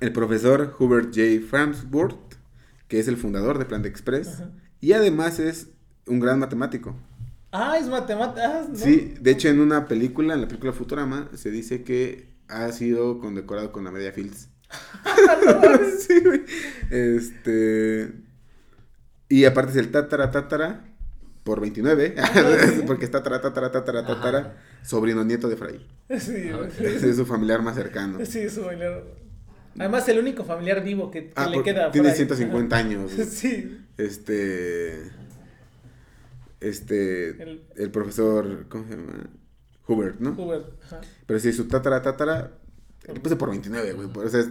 [0.00, 1.46] el profesor Hubert J.
[1.48, 2.23] Farnsworth,
[2.94, 4.28] que es el fundador de Plant Express.
[4.34, 4.50] Ajá.
[4.80, 5.66] Y además es
[6.06, 6.94] un gran matemático.
[7.50, 8.66] Ah, es matemática.
[8.68, 8.76] ¿no?
[8.76, 13.18] Sí, de hecho en una película, en la película Futurama, se dice que ha sido
[13.18, 14.48] condecorado con la media Fields.
[16.06, 16.44] sí, güey.
[16.88, 18.12] Este.
[19.28, 20.84] Y aparte es el tatara tatara
[21.42, 22.14] por 29,
[22.86, 25.84] porque está tatara tatara tatara tatara, sobrino nieto de Fray.
[26.20, 26.70] Sí, Ok.
[26.78, 26.94] güey.
[26.94, 28.24] Ese es su familiar más cercano.
[28.24, 29.02] Sí, su familiar.
[29.78, 31.90] Además, el único familiar vivo que, que Ah, le queda.
[31.90, 32.16] tiene por ahí.
[32.16, 33.10] 150 años.
[33.12, 33.78] Sí.
[33.96, 35.10] Este.
[36.60, 37.30] Este.
[37.42, 38.66] El- El profesor.
[38.68, 39.12] ¿Cómo se llama?
[39.86, 40.30] Hubert, ¿no?
[40.30, 40.82] Hubert.
[40.84, 41.00] Ajá.
[41.26, 42.52] Pero si su tatara tatara.
[43.06, 44.08] Le puse por 29, güey.
[44.08, 44.48] Por eso es.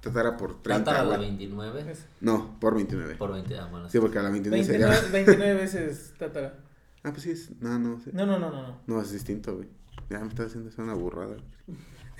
[0.00, 0.84] Tatara por 30.
[0.84, 1.28] Trata a la güey.
[1.30, 3.16] 29 Es No, por 29.
[3.16, 3.58] por 20.
[3.58, 5.10] Ah, bueno, Sí, porque a la 29 29, sería.
[5.12, 6.54] 29 veces Tatara.
[7.02, 7.50] Ah, pues sí es.
[7.60, 8.00] No, no.
[8.04, 8.10] sí.
[8.12, 8.62] No, no, no, no.
[8.62, 8.80] no.
[8.86, 9.68] No, es distinto, güey.
[10.10, 11.36] Ya me estás haciendo eso una burrada.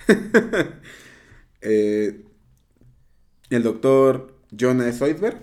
[1.61, 2.21] Eh,
[3.49, 5.41] el doctor Jonah Zoidberg,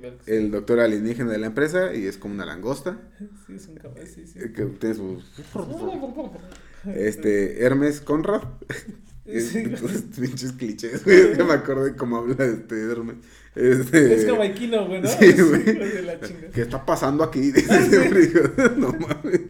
[0.00, 0.18] Berg.
[0.26, 2.98] el doctor alienígena de la empresa, y es como una langosta.
[3.46, 4.06] Sí, es un caballo.
[4.06, 4.38] Sí, sí.
[4.38, 5.22] eh, Que tiene su.
[6.94, 8.42] Este, Hermes Conrad.
[9.26, 9.64] Sí.
[10.20, 11.34] Pinches clichés, güey.
[11.36, 13.16] Me acordé cómo habla este Hermes.
[13.56, 15.08] Este, Es jamaiquino, güey, ¿no?
[15.18, 15.64] Sí, güey.
[15.64, 16.50] de.
[16.54, 17.50] ¿Qué está pasando aquí?
[17.50, 18.30] Güey.
[18.76, 19.40] No mames.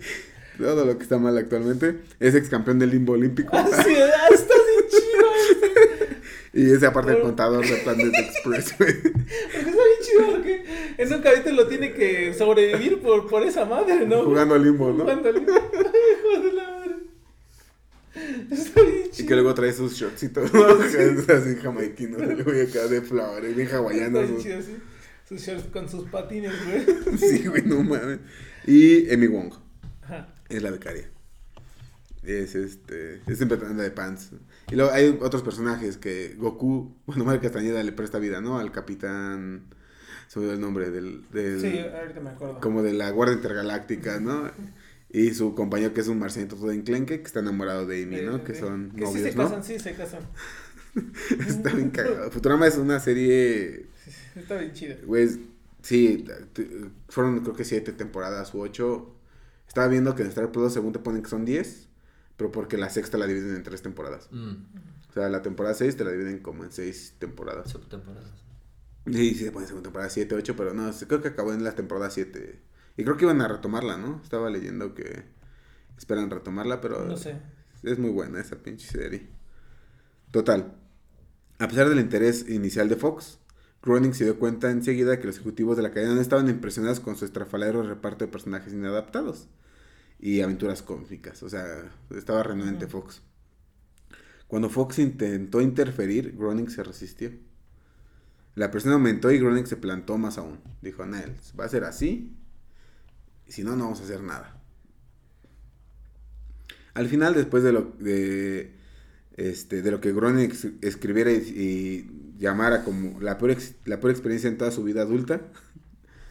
[0.57, 2.01] Todo lo que está mal actualmente.
[2.19, 3.51] Es ex campeón del limbo olímpico.
[3.53, 5.27] Ah, sí, ah, está bien chido.
[5.61, 6.17] este.
[6.57, 8.95] Y ese aparte el contador de Planet Express, güey.
[9.03, 10.65] Porque está bien chido porque
[10.99, 14.25] en un capítulo tiene que sobrevivir por, por esa madre, ¿no?
[14.25, 15.03] Jugando limbo, ¿no?
[15.05, 15.53] Jugando limbo.
[15.53, 16.97] Hijo de la madre.
[18.51, 19.29] Está bien Y chido.
[19.29, 20.65] que luego trae sus shortcitos, ¿no?
[21.35, 24.31] Así jamaiquinos, güey acá de flores, bien hawaianos.
[24.31, 24.77] Está bien sí.
[25.29, 27.19] Sus shorts con sus patines, güey.
[27.19, 28.21] Sí, güey, no mames.
[28.67, 29.53] Y Emi Wong,
[30.05, 30.29] Ajá.
[30.49, 31.11] es la becaria.
[32.27, 34.31] Es este, es siempre anda de pants.
[34.71, 38.59] Y luego hay otros personajes que Goku, bueno, Mario Castañeda le presta vida, ¿no?
[38.59, 39.63] Al capitán,
[40.27, 42.61] se me olvidó el nombre del, del Sí, ahorita me acuerdo.
[42.61, 44.51] como de la Guardia Intergaláctica, ¿no?
[45.09, 48.37] Y su compañero que es un marcianito todo enclenque, que está enamorado de Amy, ¿no?
[48.39, 49.45] Eh, Que eh, son que sí novios, se ¿no?
[49.45, 50.23] casan, sí se casan.
[51.47, 52.31] Está bien cagado.
[52.33, 53.87] Futurama es una serie,
[54.35, 54.97] Está bien chido.
[55.05, 55.29] güey,
[55.83, 56.25] sí,
[57.09, 59.13] fueron creo que siete temporadas u ocho.
[59.69, 61.86] Estaba viendo que en Star Plus según te ponen que son diez,
[62.37, 64.29] pero porque la sexta la dividen en tres temporadas.
[64.31, 64.55] Mm,
[65.11, 67.71] O sea, la temporada seis te la dividen como en seis temporadas.
[67.71, 68.31] subtemporadas.
[69.07, 71.77] Sí, sí, se pone segunda temporada 7, 8, pero no, creo que acabó en la
[71.77, 72.61] temporada 7.
[72.97, 74.21] Y creo que iban a retomarla, ¿no?
[74.21, 75.23] Estaba leyendo que
[75.97, 77.37] esperan retomarla, pero No sé.
[77.85, 79.29] es muy buena esa pinche serie.
[80.33, 80.75] Total.
[81.61, 83.39] A pesar del interés inicial de Fox,
[83.83, 87.17] Groening se dio cuenta enseguida que los ejecutivos de la cadena no estaban impresionados con
[87.17, 89.47] su estrafalario reparto de personajes inadaptados
[90.19, 91.43] y aventuras cómicas.
[91.43, 93.03] O sea, estaba renuente Ujú.
[93.03, 93.23] Fox.
[94.49, 97.33] Cuando Fox intentó interferir, Groening se resistió.
[98.55, 100.61] La presión aumentó y Groening se plantó más aún.
[100.83, 102.35] Dijo, Nel, va a ser así.
[103.47, 104.61] Y si no, no vamos a hacer nada.
[106.95, 108.73] Al final, después de lo, de,
[109.37, 114.13] este, de lo que Groening escribiera y, y llamara como la peor, ex- la peor
[114.13, 115.43] experiencia en toda su vida adulta,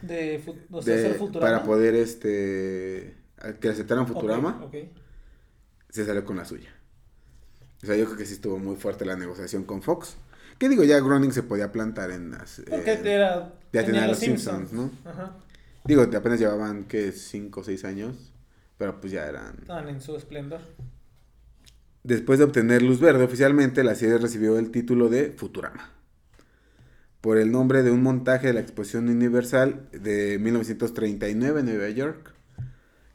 [0.00, 1.40] De, o sea, de- ser Futurama.
[1.40, 3.14] para poder este,
[3.54, 4.68] que aceptaran Ok, Futurama,
[5.90, 6.70] se salió con la suya.
[7.82, 10.16] O sea, yo creo que sí estuvo muy fuerte la negociación con Fox.
[10.58, 12.62] Que digo, ya Groening se podía plantar en las...
[12.68, 13.54] Porque eh, era.
[13.72, 14.90] ya tenía los Simpsons, ¿no?
[15.04, 15.36] Ajá.
[15.84, 18.32] Digo, apenas llevaban, que 5 o 6 años,
[18.78, 19.56] pero pues ya eran...
[19.60, 20.60] Estaban en su esplendor.
[22.02, 25.90] Después de obtener luz verde oficialmente, la serie recibió el título de Futurama.
[27.20, 32.35] Por el nombre de un montaje de la Exposición Universal de 1939 en Nueva York,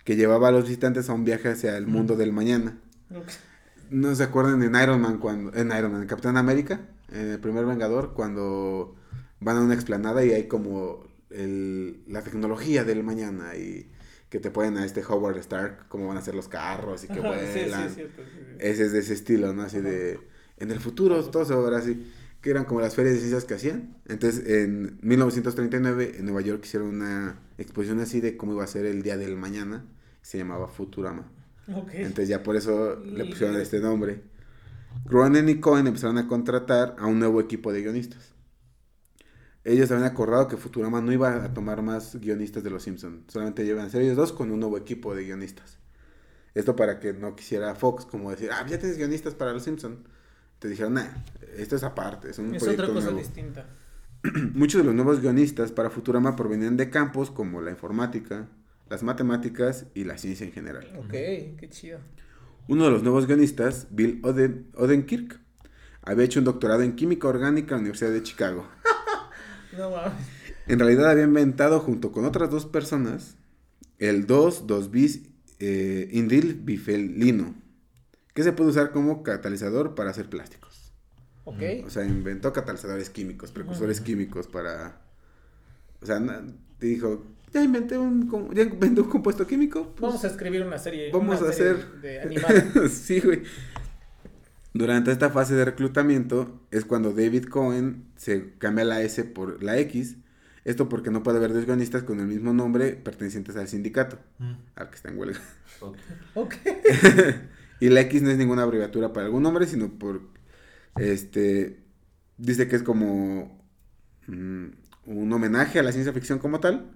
[0.03, 2.77] que llevaba a los visitantes a un viaje hacia el mundo del mañana.
[3.89, 6.79] ¿No se acuerdan en Iron Man cuando en Iron Man, en Capitán América,
[7.11, 8.95] en el primer Vengador, cuando
[9.41, 13.89] van a una explanada y hay como el- la tecnología del mañana y
[14.29, 17.19] que te ponen a este Howard Stark cómo van a ser los carros y que
[17.19, 17.83] Ajá, sí, sí, vuelan.
[17.87, 18.55] es cierto, sí.
[18.59, 19.63] Ese es de ese estilo, ¿no?
[19.63, 19.89] Así Ajá.
[19.89, 20.19] de
[20.57, 22.09] en el futuro todo se va a ver así,
[22.39, 23.97] que eran como las ferias de ciencias que hacían.
[24.07, 28.85] Entonces, en 1939 en Nueva York hicieron una exposición así de cómo iba a ser
[28.85, 29.85] el día del mañana,
[30.21, 31.31] se llamaba Futurama.
[31.73, 31.91] Ok.
[31.93, 34.23] Entonces ya por eso le pusieron este nombre.
[35.05, 38.33] Groening y Cohen empezaron a contratar a un nuevo equipo de guionistas.
[39.63, 43.31] Ellos habían acordado que Futurama no iba a tomar más guionistas de los Simpsons.
[43.31, 45.77] Solamente iban a ser ellos dos con un nuevo equipo de guionistas.
[46.55, 49.99] Esto para que no quisiera Fox como decir, ah, ya tienes guionistas para los Simpsons.
[50.59, 51.07] te dijeron, nah,
[51.57, 53.19] esto es aparte, es un Es proyecto otra cosa nuevo".
[53.19, 53.65] distinta.
[54.53, 58.47] Muchos de los nuevos guionistas para Futurama provenían de campos como la informática,
[58.89, 60.87] las matemáticas y la ciencia en general.
[60.97, 61.99] Ok, qué chido.
[62.67, 65.39] Uno de los nuevos guionistas, Bill Oden- Odenkirk,
[66.03, 68.67] había hecho un doctorado en química orgánica en la Universidad de Chicago.
[69.77, 70.11] No mames.
[70.67, 73.37] En realidad había inventado junto con otras dos personas
[73.99, 75.21] el 2,2 bis
[75.59, 77.55] eh, indil bifelino,
[78.33, 80.70] que se puede usar como catalizador para hacer plásticos.
[81.45, 81.61] Ok.
[81.85, 85.01] O sea, inventó catalizadores químicos, precursores químicos para...
[86.01, 86.19] O sea,
[86.79, 89.89] te dijo, ya inventé un, ya inventé un compuesto químico.
[89.95, 91.11] pues, Vamos a escribir una serie.
[91.11, 92.89] Vamos una a serie hacer- De animada.
[92.89, 93.43] sí, güey.
[94.73, 99.77] Durante esta fase de reclutamiento es cuando David Cohen se cambia la S por la
[99.79, 100.15] X.
[100.63, 104.53] Esto porque no puede haber dos guionistas con el mismo nombre pertenecientes al sindicato, Mm,
[104.75, 105.39] al que está en huelga.
[105.81, 105.97] ok.
[106.35, 106.53] ok.
[107.81, 110.21] y la X no es ninguna abreviatura para algún nombre, sino por,
[110.97, 111.83] este,
[112.37, 113.59] dice que es como
[114.27, 114.65] mm,
[115.05, 116.91] un homenaje a la ciencia ficción como tal,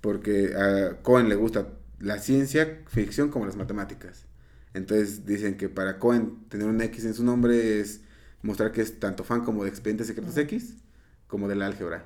[0.00, 1.68] porque a Cohen le gusta
[2.00, 4.26] la ciencia ficción como las matemáticas.
[4.74, 8.02] Entonces dicen que para Cohen tener un X en su nombre es
[8.42, 10.74] mostrar que es tanto fan como de Expedientes Secretos X,
[11.26, 12.04] como de la álgebra.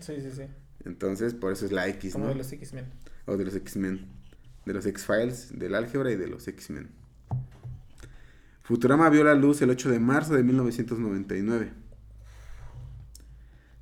[0.00, 0.42] Sí, sí, sí.
[0.84, 2.30] Entonces, por eso es la X, Como ¿no?
[2.30, 2.86] de los X-Men.
[3.26, 4.06] O de los X-Men.
[4.64, 6.90] De los X-Files, del álgebra y de los X-Men.
[8.66, 11.72] Futurama vio la luz el 8 de marzo de 1999.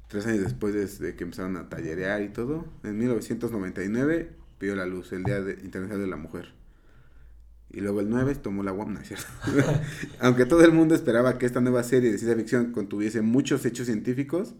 [0.08, 2.66] Tres años después de, que empezaron a tallerear y todo.
[2.82, 6.52] En 1999 vio la luz, el Día de- Internacional de la Mujer.
[7.70, 9.26] Y luego el 9 tomó la UAM, ¿no es cierto?
[10.20, 13.86] Aunque todo el mundo esperaba que esta nueva serie de ciencia ficción contuviese muchos hechos
[13.86, 14.54] científicos,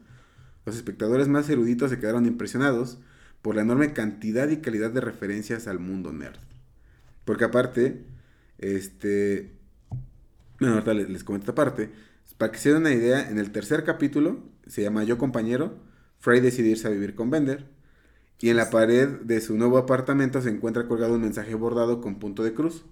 [0.64, 2.98] los espectadores más eruditos se quedaron impresionados
[3.42, 6.38] por la enorme cantidad y calidad de referencias al mundo nerd.
[7.26, 8.04] Porque aparte,
[8.58, 9.52] este...
[10.64, 11.90] Bueno, ahorita les, les comento esta parte.
[12.38, 15.79] Para que se den una idea, en el tercer capítulo, se llama Yo compañero,
[16.18, 17.68] Fry decide irse a vivir con Bender.
[18.40, 22.18] Y en la pared de su nuevo apartamento se encuentra colgado un mensaje bordado con
[22.18, 22.85] punto de cruz.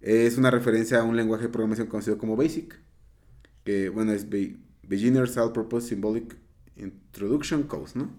[0.00, 2.78] Es una referencia a un lenguaje de programación conocido como BASIC.
[3.64, 6.36] Que, bueno, es Be- Beginner's All Purpose Symbolic
[6.76, 8.10] Introduction Codes, ¿no?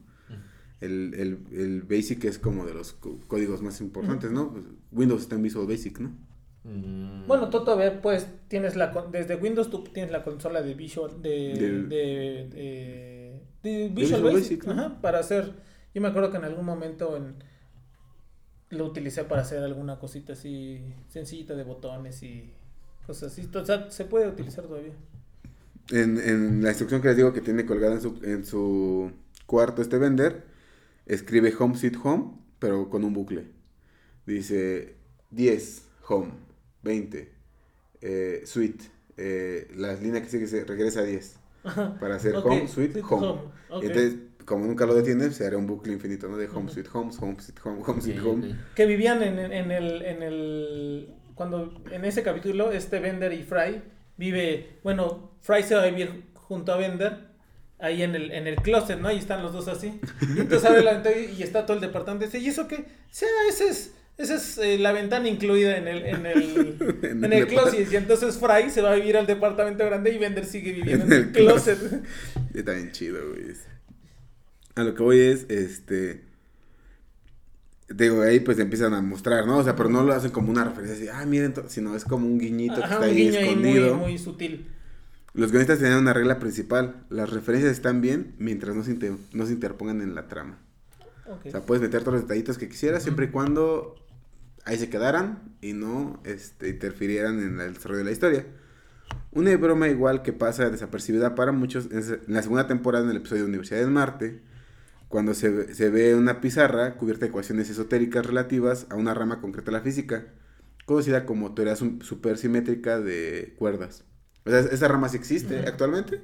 [0.80, 4.52] El, el, el Basic es como de los códigos más importantes, ¿no?
[4.52, 6.12] Pues, Windows está en Visual Basic, ¿no?
[6.68, 10.74] Mm, Bueno, tú todavía pues tienes la con- desde Windows tú tienes la consola de
[10.74, 14.72] Visual de Del- de, de- de Visual, Visual Basic, Basic, ¿no?
[14.74, 15.54] ajá, para hacer
[15.94, 17.36] yo me acuerdo que en algún momento en
[18.70, 22.54] lo utilicé para hacer alguna cosita así sencillita de botones y
[23.06, 24.92] cosas así, o sea, se puede utilizar todavía.
[25.92, 29.12] En, en la instrucción que les digo que tiene colgada en su, en su
[29.46, 30.44] cuarto este vender,
[31.06, 33.46] escribe Home Sweet Home, pero con un bucle.
[34.26, 34.96] Dice
[35.32, 36.32] 10, Home,
[36.84, 37.32] 20,
[38.02, 38.82] eh, Sweet.
[39.18, 41.36] eh, las líneas que sigue se regresa a 10
[42.00, 43.42] para hacer Home, Sweet Home.
[43.82, 46.38] Entonces, como nunca lo detiene, se hará un bucle infinito, ¿no?
[46.38, 48.56] De Home, Sweet Home, Home, Sweet Home, Home, ok, Home.
[48.76, 53.44] que vivían en, en- en el en el cuando en ese capítulo este Bender y
[53.44, 53.82] Fry
[54.18, 57.28] vive bueno Fry se va a vivir junto a Bender
[57.80, 60.00] ahí en el en el closet no ahí están los dos así.
[60.36, 62.86] Y entonces abre la ventana y está todo el departamento y dice y eso qué
[63.12, 67.34] sí ese es esa es eh, la ventana incluida en el en el En en
[67.34, 70.46] el el closet y entonces Fry se va a vivir al departamento grande y Bender
[70.46, 71.80] sigue viviendo en el closet
[72.54, 73.54] Está bien chido, güey.
[74.76, 76.24] A lo que voy es, este...
[77.90, 79.58] Digo, ahí pues empiezan a mostrar, ¿no?
[79.60, 82.04] O sea, pero no lo hacen como una referencia así, ah, miren, to-", sino es
[82.04, 83.96] como un guiñito que está un ahí guiño ahí muy, escondido.
[83.96, 84.68] muy sutil
[85.34, 89.46] Los guionistas tenían una regla principal, las referencias están bien mientras no se, inter- no
[89.46, 90.60] se interpongan en la trama.
[91.26, 93.96] O sea, puedes meter todos los detallitos que quisieras siempre y cuando
[94.68, 98.48] ahí se quedaran y no este, interfirieran en el desarrollo de la historia.
[99.32, 103.18] Una broma igual que pasa desapercibida para muchos es en la segunda temporada en el
[103.18, 104.42] episodio de Universidad del Marte,
[105.10, 109.42] cuando se, ve- se ve una pizarra cubierta de ecuaciones esotéricas relativas a una rama
[109.42, 110.26] concreta de la física,
[110.86, 114.06] conocida como teoría su- supersimétrica de cuerdas.
[114.46, 116.22] O sea, esa rama sí existe actualmente,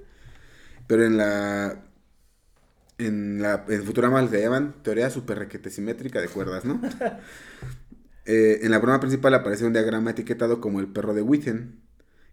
[0.88, 1.84] pero en la
[3.00, 6.80] en la en Futurama le llaman teoría super requete simétrica de cuerdas, ¿no?
[8.26, 11.82] Eh, en la broma principal aparece un diagrama etiquetado como el perro de Witten,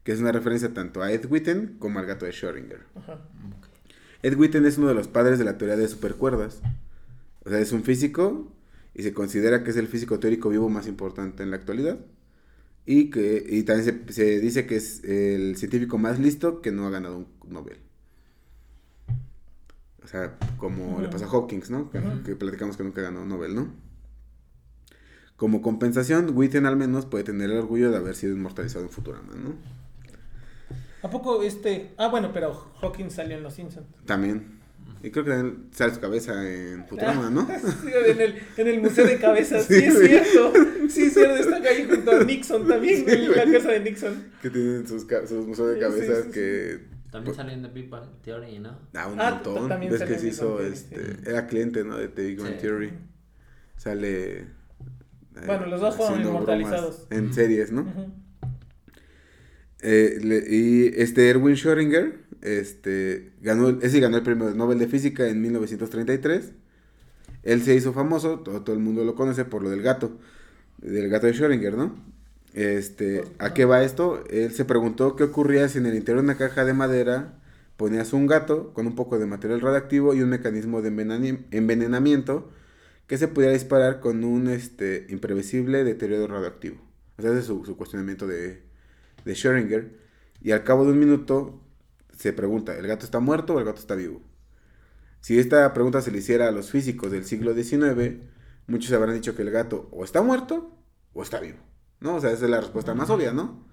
[0.05, 2.81] que es una referencia tanto a Ed Witten como al gato de Schrödinger.
[2.95, 3.19] Ajá.
[4.23, 6.61] Ed Witten es uno de los padres de la teoría de supercuerdas.
[7.45, 8.53] O sea, es un físico
[8.95, 11.99] y se considera que es el físico teórico vivo más importante en la actualidad.
[12.87, 16.87] Y, que, y también se, se dice que es el científico más listo que no
[16.87, 17.79] ha ganado un Nobel.
[20.03, 21.91] O sea, como le pasó a Hawkins, ¿no?
[21.91, 23.69] Que, que platicamos que nunca ganó un Nobel, ¿no?
[25.41, 29.33] Como compensación, Witten al menos puede tener el orgullo de haber sido inmortalizado en Futurama,
[29.43, 29.55] ¿no?
[31.03, 31.93] ¿A poco este?
[31.97, 33.87] Ah, bueno, pero Hawking salió en Los Simpsons.
[34.05, 34.61] También.
[35.03, 37.47] Y creo que también sale su cabeza en Futurama, ¿no?
[37.83, 40.53] Sí, en, el, en el Museo de Cabezas, sí, Sí, es cierto.
[40.91, 44.25] Sí, es cierto, está ahí junto a Nixon también, Sí, güey, la casa de Nixon.
[44.43, 45.07] Que tienen sus,
[45.47, 46.81] museos de cabezas sí, sí, que...
[47.11, 48.79] También salió en The Big Bang Theory, ¿no?
[48.93, 49.71] Ah, un Ah, montón.
[49.71, 51.17] Ves que en se hizo, este...
[51.25, 51.97] Era cliente, ¿no?
[51.97, 52.59] De The Big Bang Sí.
[52.61, 52.93] Theory.
[53.79, 54.60] Sale...
[55.37, 57.07] eh, Bueno, los dos fueron inmortalizados.
[57.11, 57.87] En series, ¿no?
[59.83, 62.13] Eh, le- y este Erwin Schrödinger,
[62.43, 66.53] este, ganó, el- ese ganó el premio Nobel de Física en 1933.
[67.43, 70.19] Él se hizo famoso, todo, todo el mundo lo conoce por lo del gato,
[70.79, 71.95] del gato de Schrödinger, ¿no?
[72.53, 74.25] Este, ¿a qué va esto?
[74.29, 77.39] Él se preguntó qué ocurría si en el interior de una caja de madera
[77.77, 80.89] ponías un gato con un poco de material radioactivo y un mecanismo de
[81.53, 82.51] envenenamiento
[83.11, 86.81] que se pudiera disparar con un este, imprevisible deterioro radioactivo.
[87.19, 88.63] O sea, ese es su, su cuestionamiento de,
[89.25, 89.97] de Schrödinger.
[90.41, 91.61] Y al cabo de un minuto
[92.17, 94.23] se pregunta, ¿el gato está muerto o el gato está vivo?
[95.21, 98.21] Si esta pregunta se le hiciera a los físicos del siglo XIX,
[98.69, 100.79] muchos habrán dicho que el gato o está muerto
[101.13, 101.59] o está vivo.
[101.99, 102.15] ¿No?
[102.15, 103.67] O sea, esa es la respuesta más obvia, ¿no?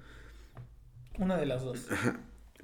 [1.20, 1.86] Una de las dos.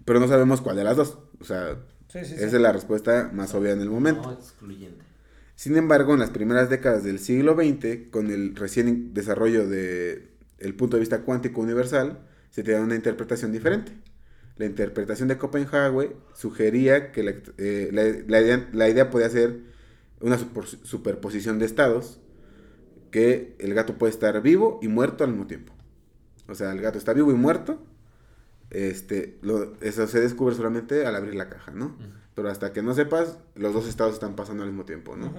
[0.05, 1.19] Pero no sabemos cuál de las dos.
[1.39, 2.33] O sea, Sí, sí, sí.
[2.33, 4.23] esa es la respuesta más obvia en el momento.
[4.23, 5.12] No excluyente.
[5.55, 10.97] Sin embargo, en las primeras décadas del siglo XX, con el recién desarrollo del punto
[10.97, 13.93] de vista cuántico universal, se tenía una interpretación diferente.
[14.57, 19.61] La interpretación de Copenhague sugería que la, eh, idea, la podía ser
[20.19, 22.19] una super- superposición de estados,
[23.11, 25.73] que el gato puede estar vivo y muerto al mismo tiempo.
[26.47, 27.83] O sea, el gato está vivo y muerto.
[28.73, 31.95] Este, lo- eso se descubre solamente al abrir la caja, ¿no?
[32.35, 35.31] Pero hasta que no sepas, los dos estados están pasando al mismo tiempo, ¿no?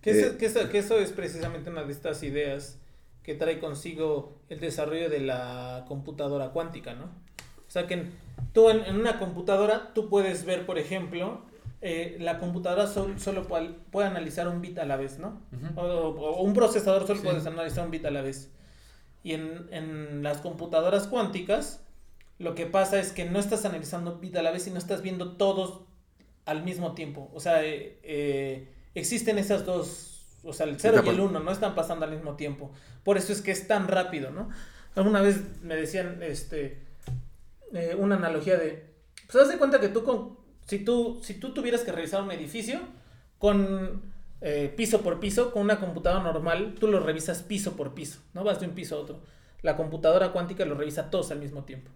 [0.00, 2.78] Que, eso, Eh, que eso- que eso es precisamente una de estas ideas
[3.22, 7.04] que trae consigo el desarrollo de la computadora cuántica, ¿no?
[7.04, 8.12] O sea que en-
[8.52, 11.42] tú en, en una computadora tú puedes ver, por ejemplo,
[11.82, 15.40] eh, la computadora sol- solo puede, puede analizar un bit a la vez, ¿no?
[15.76, 17.24] O, o un procesador solo Sí.
[17.26, 18.50] puedes analizar un bit a la vez.
[19.22, 21.80] Y en, en las computadoras cuánticas,
[22.38, 25.36] lo que pasa es que no estás analizando bit a la vez, sino estás viendo
[25.36, 25.82] todos
[26.44, 27.30] al mismo tiempo.
[27.34, 31.50] O sea, eh, eh, existen esas dos, o sea, el 0 y el 1 no
[31.52, 32.72] están pasando al mismo tiempo.
[33.04, 34.48] Por eso es que es tan rápido, ¿no?
[34.94, 36.82] Alguna vez me decían, este,
[37.72, 38.92] eh, una analogía de,
[39.30, 42.32] pues haz de cuenta que tú con, si tú, si tú tuvieras que revisar un
[42.32, 42.80] edificio
[43.38, 44.11] con
[44.42, 48.44] eh, piso por piso, con una computadora normal, tú lo revisas piso por piso, no
[48.44, 49.20] vas de un piso a otro.
[49.62, 51.90] La computadora cuántica lo revisa todos al mismo tiempo.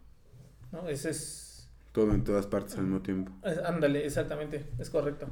[0.72, 0.88] ¿no?
[0.88, 3.32] Ese es, Todo en todas partes al mismo tiempo.
[3.42, 5.28] es- ándale, exactamente, es correcto.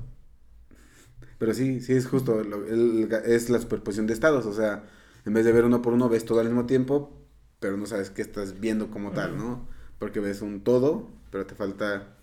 [1.38, 4.84] Pero sí, sí es justo, lo- el- es la superposición de estados, o sea,
[5.24, 7.12] en vez de ver uno por uno, ves todo al mismo tiempo,
[7.60, 9.68] pero no sabes qué estás viendo como tal, ¿no?
[9.98, 12.16] Porque ves un todo, pero te falta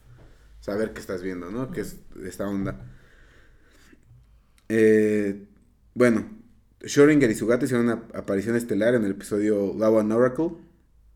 [0.62, 1.72] saber qué estás viendo, ¿no?
[1.72, 2.80] Que es esta onda.
[4.74, 5.48] Eh,
[5.94, 6.30] bueno,
[6.80, 10.52] Schrödinger y su gato hicieron una aparición estelar en el episodio Love and Oracle.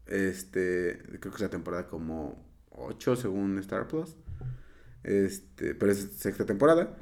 [0.07, 4.17] Este, creo que es la temporada como 8 según Star Plus.
[5.03, 6.97] Este, pero es sexta temporada.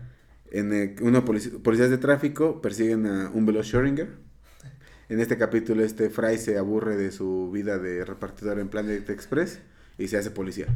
[0.51, 4.09] En el, polici- policías de tráfico persiguen a un veloz Schrödinger.
[5.09, 9.59] En este capítulo, este Fry se aburre de su vida de repartidor en Planet Express
[9.97, 10.67] y se hace policía.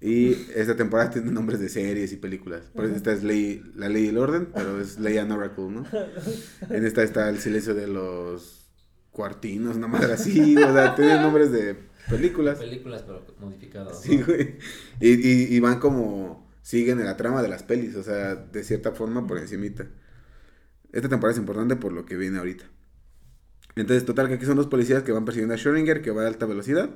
[0.00, 2.62] Y esta temporada tiene nombres de series y películas.
[2.74, 5.70] Por eso esta es ley, La Ley y el Orden, pero es Ley and Oracle,
[5.70, 5.84] ¿no?
[6.70, 8.70] En esta está El Silencio de los
[9.10, 10.56] Cuartinos, una madre así.
[10.56, 11.76] O sea, tiene nombres de
[12.08, 12.58] películas.
[12.58, 14.00] Películas, pero modificadas.
[14.00, 14.58] Sí, güey.
[15.00, 18.62] Y, y, y van como, siguen en la trama de las pelis, o sea, de
[18.62, 19.88] cierta forma por encimita.
[20.92, 22.64] Esta temporada es importante por lo que viene ahorita.
[23.74, 26.26] Entonces, total, que aquí son dos policías que van persiguiendo a Schrödinger, que va a
[26.28, 26.90] alta velocidad,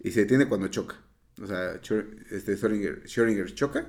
[0.00, 0.96] y se detiene cuando choca.
[1.40, 1.74] O sea,
[2.30, 3.86] este Schrödinger, Schrödinger choca,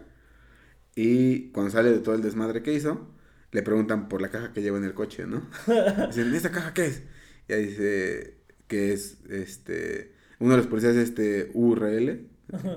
[0.95, 3.07] y cuando sale de todo el desmadre que hizo,
[3.51, 5.47] le preguntan por la caja que lleva en el coche, ¿no?
[6.07, 7.03] Dicen, ¿esta caja qué es?
[7.47, 12.27] Y ahí dice que es, este, uno de los policías es este URL,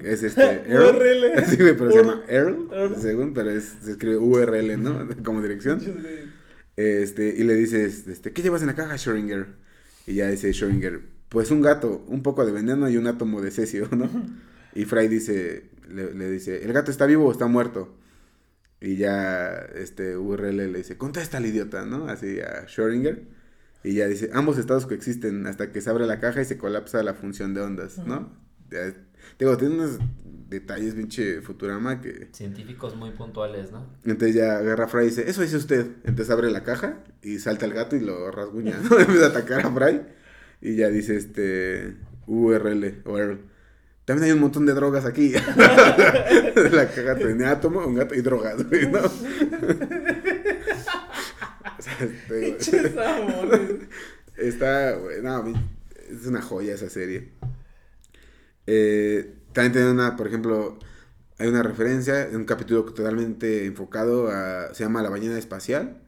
[0.01, 0.97] que es este, Earl.
[0.97, 1.45] URL.
[1.47, 2.97] Sí, pero se llama Earl, Earl.
[2.97, 5.09] según, pero es, se escribe URL, ¿no?
[5.25, 5.81] Como dirección.
[6.77, 9.47] Este, y le dices, este, ¿qué llevas en la caja, Schrödinger?
[10.07, 13.51] Y ya dice Schrödinger, pues un gato, un poco de veneno y un átomo de
[13.51, 14.09] cesio, ¿no?
[14.77, 17.97] Y Fry dice, le, le dice, ¿el gato está vivo o está muerto?
[18.79, 22.09] Y ya, este, URL le dice, contesta al idiota, ¿no?
[22.09, 23.23] Así a Schrödinger.
[23.83, 27.03] Y ya dice, ambos estados coexisten hasta que se abre la caja y se colapsa
[27.03, 28.31] la función de ondas, ¿no?
[28.71, 28.93] Ya,
[29.39, 29.99] digo, tiene unos
[30.51, 32.29] detalles, pinche Futurama, que...
[32.33, 33.87] Científicos muy puntuales, ¿no?
[34.05, 35.87] Entonces ya agarra a Fry y dice, eso dice usted.
[36.05, 38.99] Entonces abre la caja y salta el gato y lo rasguña, ¿no?
[38.99, 40.03] Empieza a atacar a Fry.
[40.61, 41.97] Y ya dice, este,
[42.27, 43.03] URL.
[43.07, 43.56] URL.
[44.07, 45.33] También hay un montón de drogas aquí.
[46.73, 48.55] la caga tenía átomo, un gato y drogas,
[52.01, 52.57] este.
[54.37, 55.53] Está, güey, no,
[56.09, 57.33] es una joya esa serie.
[58.69, 60.79] Eh, también tiene una, por ejemplo,
[61.39, 66.01] hay una referencia, un capítulo totalmente enfocado a, se llama La ballena espacial,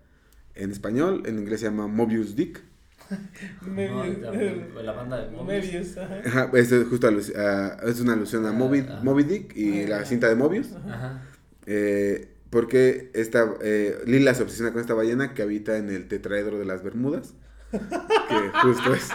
[0.55, 2.63] en español, en inglés se llama Mobius Dick.
[3.67, 4.23] No, Mebius.
[4.23, 5.97] también, la banda de Mobius.
[5.97, 6.21] Ajá.
[6.27, 10.05] Ajá, es, justo alu- a- es una alusión a Moby, Ah, Moby Dick y la
[10.05, 10.69] cinta de Mobius.
[10.89, 11.23] Ajá.
[11.67, 16.59] Eh, porque esta, eh, Lila se obsesiona con esta ballena que habita en el tetraedro
[16.59, 17.35] de las Bermudas.
[17.71, 19.11] Que justo es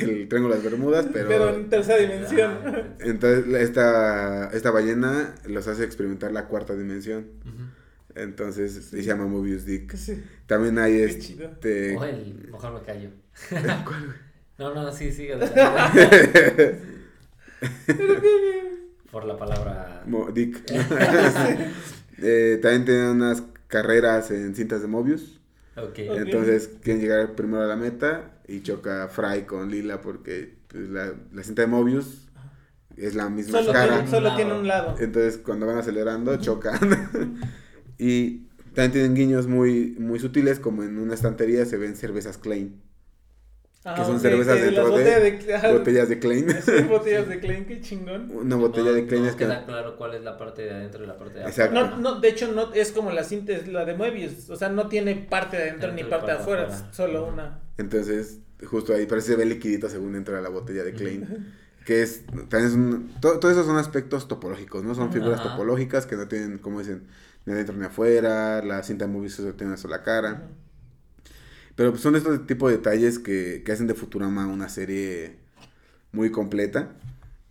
[0.00, 1.28] el triángulo de las Bermudas, pero...
[1.28, 2.58] Pero en tercera dimensión.
[2.66, 7.26] Ah, Entonces esta, esta ballena los hace experimentar la cuarta dimensión.
[7.44, 7.65] ujú.
[8.16, 9.94] Entonces se llama Mobius Dick.
[9.96, 10.22] Sí.
[10.46, 11.44] También hay Qué chido.
[11.46, 11.96] este...
[11.98, 13.10] O el, mejor me callo.
[13.50, 14.16] ¿Cuál, güey?
[14.58, 15.28] No, no, sí, sí.
[19.10, 20.02] Por la palabra.
[20.06, 20.62] Mo- Dick.
[22.18, 25.40] Eh, también tienen unas carreras en cintas de Mobius.
[25.76, 25.88] Ok.
[25.88, 25.98] Ok.
[26.16, 31.12] Entonces quieren llegar primero a la meta y choca Fry con Lila porque pues, la,
[31.32, 32.28] la cinta de Mobius
[32.96, 33.94] es la misma Solo, cara.
[33.96, 34.96] tiene, solo tiene un lado.
[34.98, 36.78] Entonces cuando van acelerando chocan.
[37.98, 42.82] Y también tienen guiños muy, muy sutiles como en una estantería se ven cervezas Klein.
[43.88, 46.46] Ah, que son cervezas que dentro de botellas de, ajá, Botellas de Klein.
[46.64, 48.30] Sí, botellas de Klein, qué chingón.
[48.34, 49.44] Una botella no, de Klein no es que...
[49.44, 51.78] queda claro cuál es la parte de adentro y la parte de Exacto.
[51.78, 51.96] afuera.
[51.96, 54.50] No, no, de hecho, no es como la cinta, es la de Moebius.
[54.50, 56.92] O sea, no tiene parte de adentro ni parte de afuera, afuera.
[56.92, 57.60] solo una.
[57.78, 61.54] Entonces, justo ahí parece que se ve liquidito según entra la botella de Klein.
[61.84, 64.96] Que es, también es un, to- todo, esos son aspectos topológicos, ¿no?
[64.96, 65.50] Son figuras Ajá.
[65.50, 67.06] topológicas que no tienen, como dicen,
[67.46, 70.50] ni adentro ni afuera, la cinta movie solo tiene una sola cara.
[71.76, 75.36] Pero pues, son estos tipos de detalles que, que hacen de Futurama una serie
[76.12, 76.92] muy completa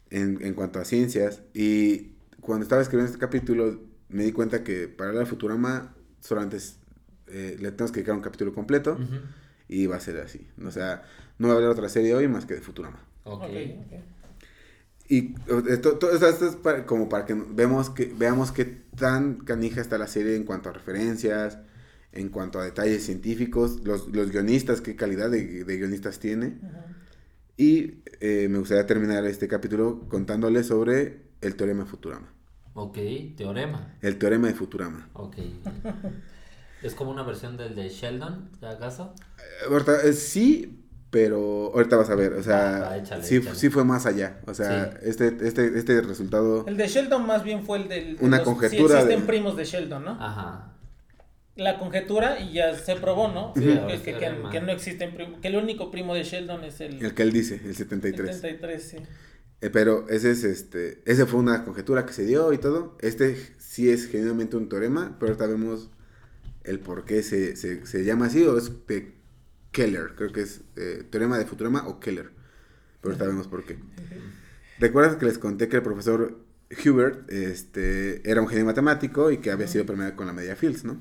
[0.10, 1.44] en, en cuanto a ciencias.
[1.54, 6.80] Y cuando estaba escribiendo este capítulo, me di cuenta que para la Futurama solamente es,
[7.28, 8.98] eh, le tenemos que dedicar un capítulo completo.
[9.68, 10.48] Y va a ser así.
[10.64, 11.04] O sea,
[11.40, 13.00] no va a haber otra serie hoy más que de Futurama.
[13.24, 13.44] Ok.
[13.44, 13.94] Ok, ok.
[15.08, 15.36] Y
[15.70, 19.98] esto, todo esto es para- como para que vemos que, veamos qué tan canija está
[19.98, 21.60] la serie en cuanto a referencias,
[22.12, 26.58] en cuanto a detalles científicos, los, los guionistas, qué calidad de, de guionistas tiene.
[26.64, 26.86] Ajá.
[27.58, 32.34] Y eh, me gustaría terminar este capítulo contándoles sobre el teorema de Futurama.
[32.74, 32.98] Ok,
[33.38, 33.96] teorema.
[34.02, 35.10] El teorema de Futurama.
[35.14, 35.38] Ok.
[36.82, 39.14] ¿Es como una versión del de Sheldon, acaso?
[39.70, 42.34] Eh, eh, sí, pero ahorita vas a ver.
[42.34, 43.56] O sea, échale, sí, échale.
[43.56, 44.40] sí fue más allá.
[44.48, 44.98] O sea, Sí.
[45.10, 46.66] este, este, este resultado...
[46.68, 48.18] El de Sheldon más bien fue el del...
[48.18, 50.12] de Una los- conjetura Sí existen de- primos de Sheldon, ¿no?
[50.12, 50.72] Ajá.
[51.56, 53.54] La conjetura y ya se probó, ¿no?
[53.56, 53.62] Sí,
[54.04, 54.14] que,
[54.52, 57.32] que, no existen primos, que el único primo de Sheldon es el, El que él
[57.32, 58.36] dice, el 73.
[58.36, 58.98] 73, sí.
[59.62, 62.98] Eh, pero ese es este, ese fue una conjetura que se dio y todo.
[63.00, 65.90] Este sí es genuinamente un teorema, pero ahorita vemos
[66.66, 69.15] el por qué se, se, se llama así o es de
[69.76, 72.32] Keller, creo que es eh, teorema de Futurama o Keller.
[73.02, 73.78] Pero vemos por qué.
[74.80, 76.40] ¿Recuerdas que les conté que el profesor
[76.86, 80.86] Hubert este, era un genio matemático y que había sido premiado con la medalla Fields,
[80.86, 80.98] ¿no?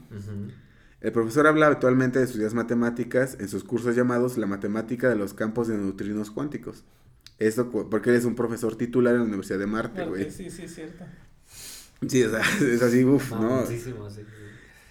[1.01, 5.15] El profesor habla habitualmente de sus ideas matemáticas en sus cursos llamados la matemática de
[5.15, 6.85] los campos de neutrinos cuánticos.
[7.39, 10.31] Esto porque él es un profesor titular en la Universidad de Marte, güey.
[10.33, 11.05] sí, sí, es cierto.
[12.09, 13.81] Sí, o sea, es así, uff, No, sí.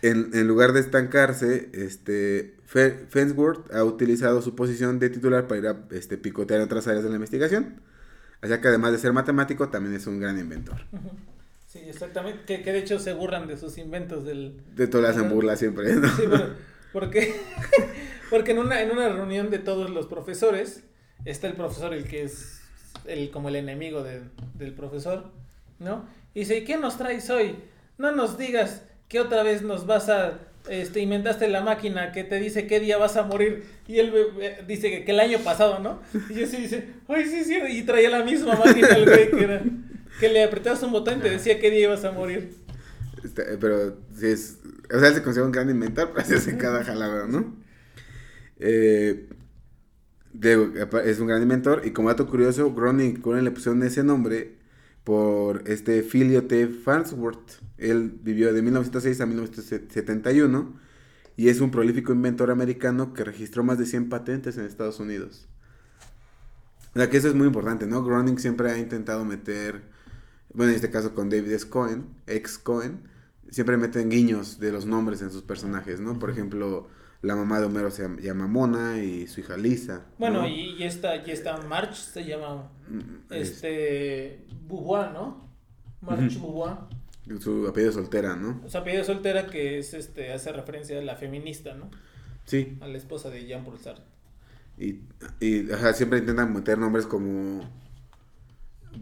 [0.02, 5.68] En, en lugar de estancarse, este, Fensworth ha utilizado su posición de titular para ir
[5.68, 7.82] a este, picotear en otras áreas de la investigación.
[8.42, 10.78] Sea que además de ser matemático, también es un gran inventor.
[11.68, 12.44] Sí, exactamente.
[12.46, 14.62] Que, que de hecho se burlan de sus inventos del...
[14.76, 16.08] De todo le hacen burla siempre, ¿no?
[16.10, 16.50] Sí, pero,
[16.94, 17.36] porque,
[18.30, 20.84] porque en una, en una reunión de todos los profesores,
[21.26, 22.60] está el profesor, el que es
[23.06, 24.24] el, como el enemigo de-
[24.56, 25.32] del profesor,
[25.80, 26.06] ¿no?
[26.34, 27.56] Y dice, ¿y qué nos traes hoy?
[27.98, 30.40] No nos digas que otra vez nos vas a...
[30.70, 34.64] Este, inventaste la máquina que te dice qué día vas a morir y él eh,
[34.66, 36.02] dice que, que el año pasado, ¿no?
[36.30, 39.44] Y yo sí dice, ay, sí, sí, y traía la misma máquina el güey que
[39.44, 39.62] era,
[40.22, 42.64] que le apretabas un botón y te decía qué día ibas a morir.
[43.24, 44.60] Este, pero sí es.
[44.94, 47.56] O sea, él se considera un gran inventor, pero se hace cada jalada, ¿no?
[48.60, 49.28] Eh,
[51.06, 51.82] es un gran inventor.
[51.86, 54.56] Y como dato curioso, Groning y Cullen le pusieron ese nombre
[55.04, 56.68] por este Philio T.
[56.68, 57.62] Farnsworth.
[57.92, 60.74] Él vivió de 1906 a 1971
[61.36, 65.48] y es un prolífico inventor americano que registró más de 100 patentes en Estados Unidos.
[66.96, 68.04] O sea que eso es muy importante, ¿no?
[68.04, 69.82] Groning siempre ha intentado meter,
[70.54, 71.68] bueno, en este caso con David S.
[71.68, 73.00] Cohen, ex Cohen,
[73.50, 76.20] siempre meten guiños de los nombres en sus personajes, ¿no?
[76.20, 76.88] Por ejemplo,
[77.24, 80.06] La mamá de Homero se llama Mona y su hija Lisa.
[80.20, 80.48] Bueno, ¿no?
[80.48, 85.50] y, y esta, y esta March se llama Mm, es- este Beauvoir, ¿no?
[86.02, 86.48] March Ujú.
[86.48, 86.78] Beauvoir.
[87.40, 88.62] Su apellido soltera, ¿no?
[88.66, 91.90] O sea, apellido soltera que es este hace referencia a la feminista, ¿no?
[92.46, 92.78] Sí.
[92.82, 94.04] A la esposa de Jean Paul Sartre.
[94.78, 95.02] Y,
[95.40, 97.62] y ajá, siempre intentan meter nombres como.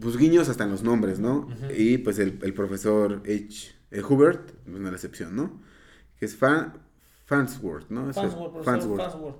[0.00, 1.48] Pues guiños hasta en los nombres, ¿no?
[1.76, 3.74] Y pues el, el profesor H.
[3.90, 5.60] eh, Hubert, no es la excepción, ¿no?
[6.18, 6.74] Que es Fan,
[7.26, 8.08] Fansworth, ¿no?
[8.08, 9.00] Es profesor Farnsworth.
[9.00, 9.36] Farnsworth.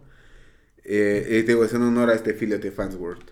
[0.84, 3.30] Eh, eh, digo, es en honor a este filio de Fansworth.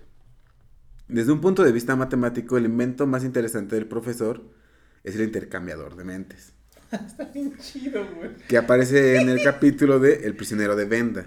[1.07, 4.41] Desde un punto de vista matemático, el invento más interesante del profesor
[5.03, 6.53] es el intercambiador de mentes,
[6.91, 8.35] Está bien chido, güey.
[8.47, 11.25] que aparece en el capítulo de El prisionero de Venda.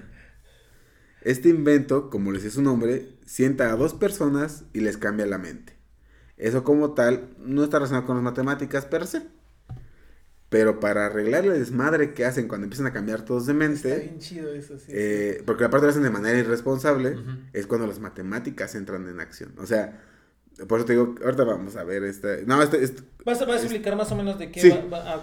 [1.23, 5.39] Este invento, como les dice su nombre, sienta a dos personas y les cambia la
[5.39, 5.73] mente.
[6.37, 9.23] Eso como tal no está relacionado con las matemáticas per se.
[10.51, 13.99] Pero para arreglar el desmadre que hacen cuando empiezan a cambiar todos de Está mente,
[14.01, 14.87] bien chido eso, sí.
[14.89, 17.17] eh, porque aparte lo hacen de manera irresponsable,
[17.53, 19.53] es cuando las matemáticas entran en acción.
[19.59, 20.01] O sea,
[20.69, 22.37] por eso te digo, ahorita vamos a ver esta...
[22.47, 24.69] No, este, este- ¿Vas, a- vas a explicar más o menos de qué Sí.
[24.71, 25.23] va, va- Ah,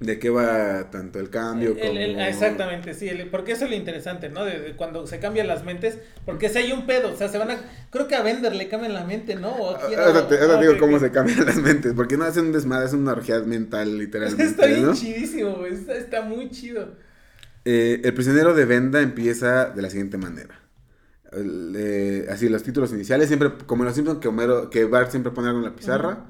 [0.00, 2.24] de qué va tanto el cambio El- el- como...
[2.26, 4.44] exactamente, sí, el- porque eso es lo interesante, ¿no?
[4.44, 7.38] De, de cuando se cambian las mentes, porque si hay un pedo, o sea, se
[7.38, 7.58] van a,
[7.90, 9.50] creo que a Bender le cambian la mente, ¿no?
[9.50, 12.46] O aquí Ahora te, ahora ah, digo cómo se cambian las mentes, porque no hacen
[12.46, 14.94] un desmadre, es una orgía mental literalmente, Está bien ¿no?
[14.94, 16.94] chidísimo, está muy chido.
[17.64, 20.60] Eh, el prisionero de Venda empieza de la siguiente manera.
[21.32, 25.10] El, eh, así, los títulos iniciales, siempre, como en los Simpsons, que, Homero, que Bart
[25.10, 26.26] siempre pone algo en la pizarra.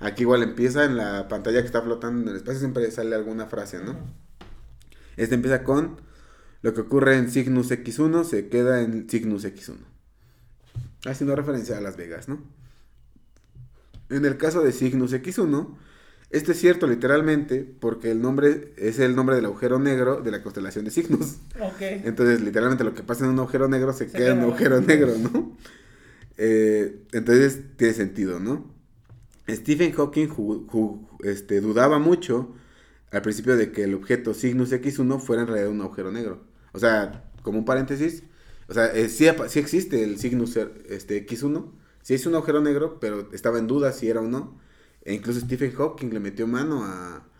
[0.00, 3.46] Aquí igual empieza en la pantalla que está flotando en el espacio, siempre sale alguna
[3.46, 3.96] frase, ¿no?
[5.16, 6.00] Este empieza con
[6.62, 9.78] lo que ocurre en Cygnus X1 se queda en Cygnus X1.
[11.06, 12.42] Haciendo referencia a Las Vegas, ¿no?
[14.10, 15.76] En el caso de Cygnus X1,
[16.30, 20.42] este es cierto literalmente porque el nombre es el nombre del agujero negro de la
[20.42, 21.36] constelación de Cygnus.
[21.60, 21.80] Ok.
[22.04, 24.80] Entonces, literalmente lo que pasa en un agujero negro se, Se queda en un agujero
[24.80, 25.56] negro, ¿no?
[26.38, 28.72] Eh, entonces, tiene sentido, ¿no?
[29.48, 32.54] Stephen Hawking ju- ju- este, dudaba mucho
[33.10, 36.44] al principio de que el objeto Cygnus X1 fuera en realidad un agujero negro.
[36.72, 38.22] O sea, como un paréntesis,
[38.68, 40.56] o sea, eh, sí, sí existe el Cygnus
[40.88, 41.66] este, X1,
[42.02, 44.56] sí es un agujero negro, pero estaba en duda si era o no.
[45.02, 46.84] E incluso Stephen Hawking le metió mano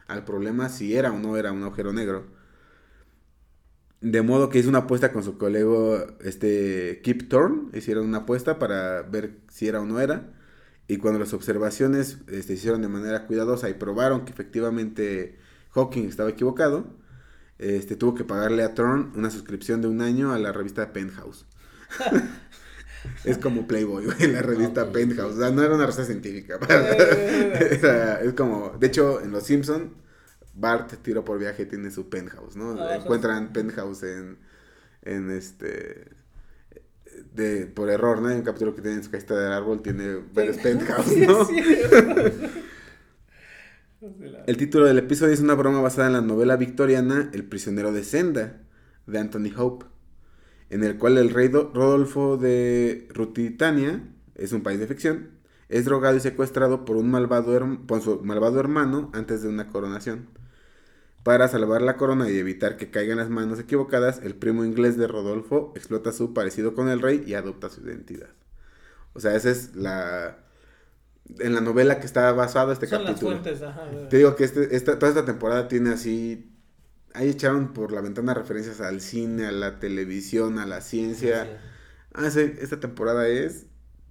[0.07, 2.27] al problema si era o no era un agujero negro.
[4.01, 7.71] De modo que hizo una apuesta con su colega este, Kip Thorne.
[7.77, 10.33] Hicieron una apuesta para ver si era o no era.
[10.89, 15.39] Y cuando las observaciones este, se hicieron de manera cuidadosa y probaron que efectivamente
[15.71, 16.87] Hawking estaba equivocado,
[17.59, 21.47] este, tuvo que pagarle a Thorne una suscripción de un año a la revista Penthouse.
[23.25, 24.91] es como Playboy, güey, la revista.
[24.93, 25.35] Penthouse.
[25.35, 26.59] O sea, no era una revista científica.
[26.71, 27.79] Eh.
[27.83, 29.95] Era- es como, de hecho, en Los Simpson
[30.55, 32.81] Bart, tiro por viaje, tiene su penthouse, ¿no?
[32.81, 34.39] Ah, Encuentran penthouse en,
[35.03, 36.09] en este,
[37.35, 38.29] de, por error, ¿no?
[38.29, 41.45] Hay un capítulo que tiene en su casita del árbol, tiene varios penthouse, ¿no?
[41.47, 41.63] sí.
[44.47, 48.03] El título del episodio es una broma basada en la novela victoriana El prisionero de
[48.03, 48.63] Senda,
[49.07, 49.87] de Anthony Hope,
[50.71, 54.03] en el cual el rey Do- Rodolfo de Rutitania,
[54.37, 55.31] es un país de ficción,
[55.69, 60.29] es drogado y secuestrado por un malvado, por su malvado hermano antes de una coronación.
[61.23, 64.97] Para salvar la corona y evitar que caiga en las manos equivocadas, el primo inglés
[64.97, 68.31] de Rodolfo explota su parecido con el rey y adopta su identidad.
[69.15, 70.39] O sea, esa es la...
[71.39, 73.37] En la novela que está basado este Son las capítulo.
[73.43, 73.89] fuentes, ajá.
[74.09, 76.50] Te digo que este, esta, toda esta temporada tiene así.
[77.13, 81.45] Ahí echaron por la ventana referencias al cine, a la televisión, a la ciencia.
[81.45, 81.51] Sí,
[82.13, 83.67] Ah, sí, esta temporada es.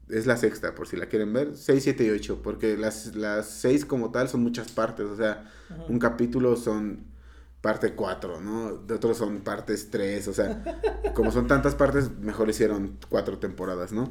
[0.09, 1.55] Es la sexta, por si la quieren ver.
[1.55, 2.41] 6, 7 y 8.
[2.41, 5.05] Porque las, las 6 como tal son muchas partes.
[5.05, 5.51] O sea,
[5.87, 7.05] un capítulo son
[7.61, 8.77] parte 4, ¿no?
[8.77, 10.27] De otros son partes 3.
[10.27, 10.63] O sea,
[11.13, 14.09] como son tantas partes, mejor hicieron cuatro temporadas, ¿no?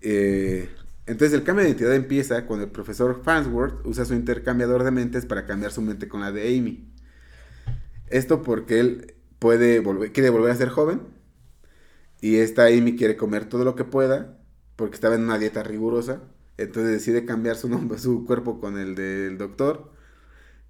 [0.00, 0.68] Eh,
[1.06, 5.26] entonces el cambio de identidad empieza cuando el profesor Farnsworth usa su intercambiador de mentes
[5.26, 6.92] para cambiar su mente con la de Amy.
[8.10, 11.00] Esto porque él puede volver, quiere volver a ser joven
[12.20, 14.38] y esta Amy quiere comer todo lo que pueda
[14.76, 16.22] porque estaba en una dieta rigurosa.
[16.56, 19.92] Entonces decide cambiar su nombre, su cuerpo con el del doctor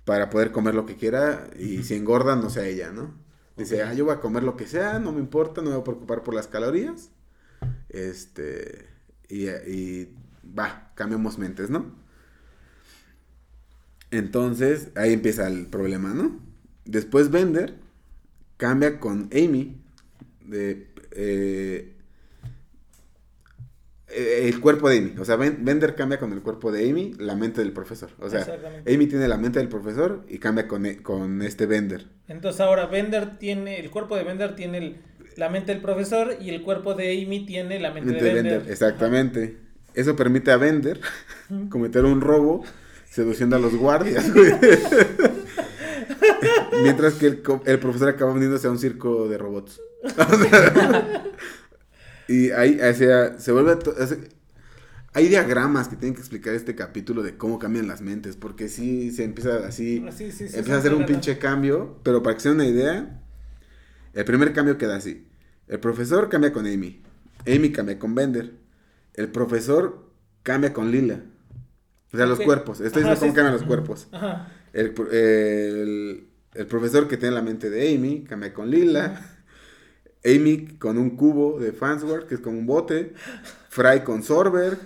[0.04, 3.14] para poder comer lo que quiera y si engorda no sea ella, ¿no?
[3.56, 5.82] Dice, ah, yo voy a comer lo que sea, no me importa, no me voy
[5.82, 7.10] a preocupar por las calorías.
[7.90, 8.88] Este,
[9.28, 10.14] y, y
[10.58, 11.94] va, cambiamos mentes, ¿no?
[14.10, 16.40] Entonces, ahí empieza el problema, ¿no?
[16.88, 17.74] Después Bender
[18.56, 19.76] cambia con Amy
[20.46, 20.88] de...
[21.12, 21.92] eh,
[24.08, 25.14] eh, el cuerpo de Amy.
[25.18, 28.10] O sea, Ben- Bender cambia con el cuerpo de Amy, la mente del profesor.
[28.18, 28.46] O sea.
[28.86, 32.06] Amy tiene la mente del profesor y cambia con, e- con este Bender.
[32.26, 34.96] Entonces ahora Bender tiene, el cuerpo de Bender tiene el-
[35.36, 38.34] la mente del profesor y el cuerpo de Amy tiene la mente, Mente de de
[38.36, 38.52] Bender.
[38.60, 39.58] Bender, exactamente.
[39.94, 41.00] Eso permite a Bender
[41.68, 42.64] cometer un robo
[43.10, 44.24] seduciendo a los guardias.
[46.82, 49.80] Mientras que el, el profesor acaba uniéndose a un circo de robots.
[52.28, 53.78] Y ahí o sea, se vuelve...
[55.14, 59.10] hay diagramas que tienen que explicar este capítulo de cómo cambian las mentes, porque sí
[59.12, 60.04] se empieza así...
[60.06, 62.56] Ah, Sí, sí, sí, empieza a hacer un pinche cambio, pero para que se den
[62.56, 63.22] una idea,
[64.12, 65.26] el primer cambio queda así.
[65.68, 67.02] El profesor cambia con Amy.
[67.46, 68.52] Amy cambia con Bender.
[69.14, 70.10] El profesor
[70.42, 71.22] cambia con Lila.
[72.12, 72.80] O sea, los cuerpos.
[72.80, 74.08] Estoy diciendo cómo cambian los cuerpos.
[74.12, 74.52] Ajá.
[74.74, 79.20] El, el- el profesor que tiene la mente de Amy cambia con Lila.
[80.24, 83.12] Amy con un cubo de Fansworth, que es como un bote.
[83.68, 84.76] Fry con Sorber.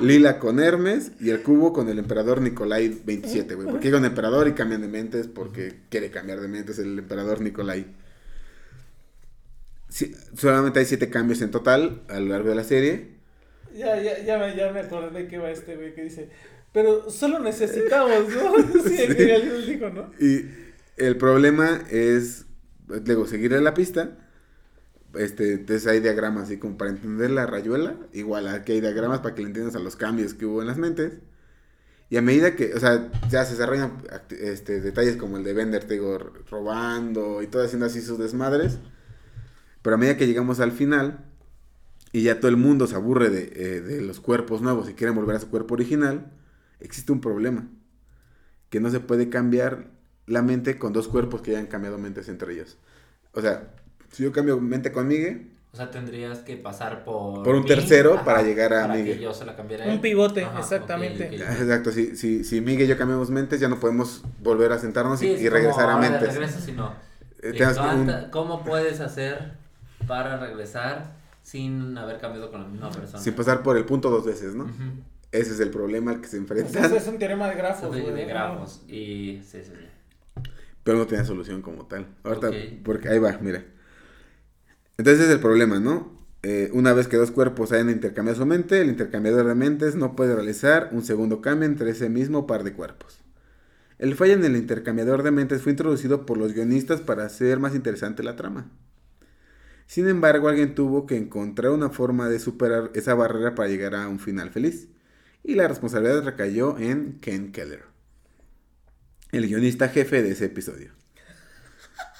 [0.00, 1.12] Lila con Hermes.
[1.20, 3.68] Y el cubo con el emperador Nicolai 27, güey.
[3.68, 7.86] Porque un emperador y cambian de mentes porque quiere cambiar de mentes el emperador Nicolai.
[9.88, 13.08] Sí, solamente hay siete cambios en total a lo largo de la serie.
[13.74, 16.28] Ya, ya, ya, me, ya me acordé que va este güey que dice,
[16.72, 18.82] pero solo necesitamos, ¿no?
[18.84, 19.14] Sí, Sí.
[19.16, 20.10] que alguien dijo, ¿no?
[20.18, 20.44] Y
[20.96, 22.46] el problema es,
[22.88, 24.16] luego, seguirle la pista.
[25.14, 27.96] Este, entonces hay diagramas así como para entender la rayuela.
[28.12, 30.78] Igual aquí hay diagramas para que le entiendas a los cambios que hubo en las
[30.78, 31.20] mentes.
[32.08, 35.84] Y a medida que, o sea, ya se desarrollan este, detalles como el de Bender,
[35.84, 36.00] te
[36.50, 38.78] robando y todo haciendo así sus desmadres.
[39.82, 41.24] Pero a medida que llegamos al final
[42.12, 45.16] y ya todo el mundo se aburre de, eh, de los cuerpos nuevos y quieren
[45.16, 46.32] volver a su cuerpo original,
[46.80, 47.68] existe un problema.
[48.70, 49.95] Que no se puede cambiar
[50.26, 52.76] la mente con dos cuerpos que ya han cambiado mentes entre ellos.
[53.32, 53.68] O sea,
[54.12, 57.42] si yo cambio mente con Miguel, O sea, tendrías que pasar por...
[57.42, 59.20] Por un mí, tercero para llegar a para que Miguel.
[59.20, 61.26] yo se la cambiara Un pivote, Ajá, exactamente.
[61.28, 61.60] ok, ok.
[61.60, 65.22] exacto, si, si, si Miguel y yo cambiamos mentes, ya no podemos volver a sentarnos
[65.22, 66.32] y, Sí, es y regresar como, a mentes.
[66.32, 66.94] regreso, si no.
[67.42, 69.52] Eh, ¿De tenemos que un- ¿Cómo puedes hacer
[70.06, 71.12] para regresar
[71.42, 73.22] sin haber cambiado con la misma persona?
[73.22, 74.64] sin pasar por el punto dos veces, ¿no?
[74.64, 74.72] Ujú.
[75.30, 78.10] Ese es el problema al que se enfrentan, ese es un teorema de grafos, de,
[78.12, 78.80] de grafos.
[78.88, 79.86] Y sí, sí, sí.
[80.86, 82.06] Pero no tenía solución como tal.
[82.22, 82.52] Ahorita,
[82.84, 83.64] porque ahí va, mira.
[84.96, 86.16] Entonces es el problema, ¿no?
[86.44, 90.14] Eh, una vez que dos cuerpos hayan intercambiado su mente, el intercambiador de mentes no
[90.14, 93.18] puede realizar un segundo cambio entre ese mismo par de cuerpos.
[93.98, 97.74] El fallo en el intercambiador de mentes fue introducido por los guionistas para hacer más
[97.74, 98.70] interesante la trama.
[99.88, 104.06] Sin embargo, alguien tuvo que encontrar una forma de superar esa barrera para llegar a
[104.06, 104.86] un final feliz.
[105.42, 107.82] Y la responsabilidad recayó en Ken Keller,
[109.32, 110.92] el guionista jefe de ese episodio.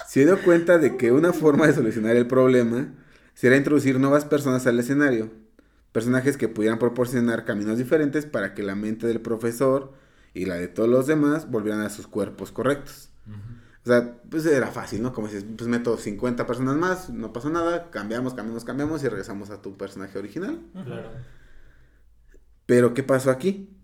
[0.08, 2.94] Se dio cuenta de que una forma de solucionar el problema
[3.34, 5.30] será introducir nuevas personas al escenario,
[5.92, 9.92] personajes que pudieran proporcionar caminos diferentes para que la mente del profesor
[10.32, 13.10] y la de todos los demás volvieran a sus cuerpos correctos.
[13.84, 15.12] O sea, pues era fácil, ¿no?
[15.12, 19.50] Como dices, pues meto 50 personas más, no pasa nada, cambiamos, cambiamos, cambiamos y regresamos
[19.50, 20.60] a tu personaje original.
[20.72, 21.10] Claro.
[22.66, 23.75] Pero ¿qué pasó aquí?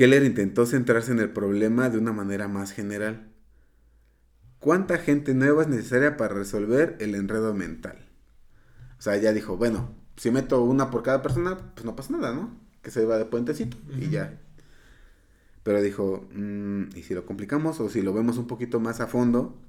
[0.00, 3.28] Keller intentó centrarse en el problema de una manera más general.
[4.58, 7.98] ¿Cuánta gente nueva es necesaria para resolver el enredo mental?
[8.98, 12.32] O sea, ya dijo, bueno, si meto una por cada persona, pues no pasa nada,
[12.32, 12.58] ¿no?
[12.80, 14.40] Que se va de puentecito y ya.
[15.64, 19.06] Pero dijo, "Mm, ¿y si lo complicamos o si lo vemos un poquito más a
[19.06, 19.60] fondo?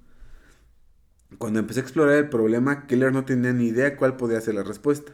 [1.39, 4.63] Cuando empecé a explorar el problema, Keller no tenía ni idea cuál podía ser la
[4.63, 5.11] respuesta.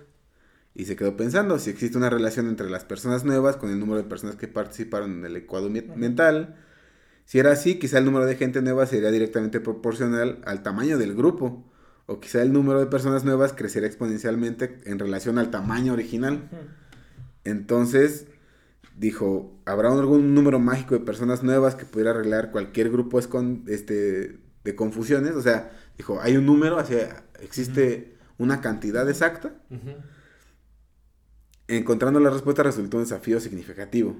[0.80, 3.98] Y se quedó pensando si existe una relación entre las personas nuevas con el número
[4.04, 6.56] de personas que participaron en el ecuador mi- mental.
[7.26, 11.16] Si era así, quizá el número de gente nueva sería directamente proporcional al tamaño del
[11.16, 11.66] grupo.
[12.06, 16.48] O quizá el número de personas nuevas crecería exponencialmente en relación al tamaño original.
[17.44, 18.28] Entonces,
[18.96, 24.76] dijo, ¿habrá algún número mágico de personas nuevas que pudiera arreglar cualquier grupo este, de
[24.76, 25.34] confusiones?
[25.34, 26.96] O sea, dijo, hay un número, así,
[27.42, 29.56] existe una cantidad exacta.
[29.72, 29.92] Ujú.
[31.68, 34.16] Encontrando la respuesta resultó un desafío significativo,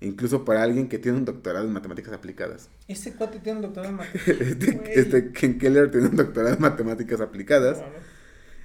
[0.00, 2.68] incluso para alguien que tiene un doctorado en matemáticas aplicadas.
[2.88, 4.40] Ese cuate tiene un doctorado en matemáticas.
[4.50, 7.82] Este, este Ken Keller tiene un doctorado en matemáticas aplicadas.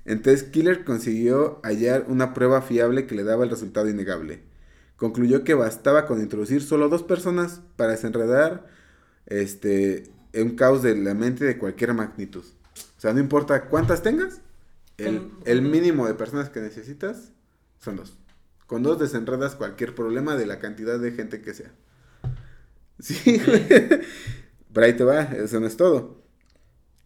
[0.05, 4.41] Entonces Keller consiguió hallar una prueba fiable que le daba el resultado innegable.
[4.95, 8.67] Concluyó que bastaba con introducir solo dos personas para desenredar
[9.27, 12.43] este, un caos de la mente de cualquier magnitud.
[12.97, 14.41] O sea, no importa cuántas tengas,
[14.97, 17.31] el, mínimo de personas que necesitas
[17.79, 18.17] son dos.
[18.67, 21.71] Con dos desenredas cualquier problema de la cantidad de gente que sea.
[22.99, 23.67] Sí, güey.
[24.73, 26.23] Pero ahí te va, eso no es todo.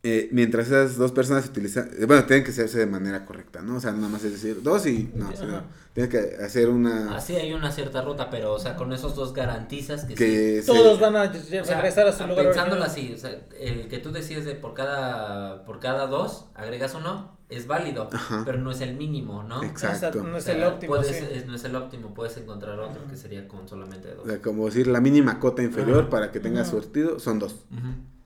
[0.03, 3.61] eh, mientras esas dos personas se utilizan, eh, bueno, tienen que hacerse de manera correcta,
[3.61, 3.77] ¿no?
[3.77, 5.63] O sea, nada más es decir, dos y no, sino
[5.93, 7.15] tienes que hacer una...
[7.15, 10.41] Así hay una cierta ruta, pero, o sea, con esos dos garantizas que, sí.
[10.63, 11.23] que Todos van a
[11.61, 12.83] O sea, regresar a su lugar Pensándolo original.
[12.83, 17.37] así, o sea, el que tú decides de por cada, por cada dos, agregas uno,
[17.51, 18.43] es válido, Ajá.
[18.45, 19.61] pero no es el mínimo, ¿no?
[19.63, 20.23] Exacto.
[20.23, 21.25] No es el óptimo, puedes- sí.
[21.31, 24.25] es- no es el óptimo, puedes encontrar otro que sería con solamente dos.
[24.25, 26.09] O sea, como decir, la mínima cota inferior Ajá.
[26.09, 26.71] para que tengas Ajá.
[26.81, 27.65] surtido son dos.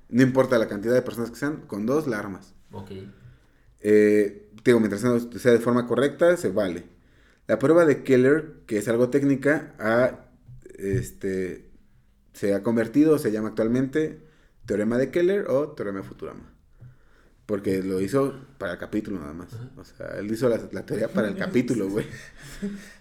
[0.09, 2.53] No importa la cantidad de personas que sean, con dos la armas.
[2.71, 2.91] Ok.
[3.81, 6.83] Eh, digo, mientras sea de forma correcta, se vale.
[7.47, 10.25] La prueba de Keller, que es algo técnica, ha,
[10.77, 11.69] este,
[12.33, 14.21] se ha convertido, se llama actualmente
[14.65, 16.51] teorema de Keller o teorema de Futurama.
[17.45, 19.53] Porque lo hizo para el capítulo nada más.
[19.53, 19.69] Ajá.
[19.77, 22.05] O sea, él hizo la, la teoría para el capítulo, güey.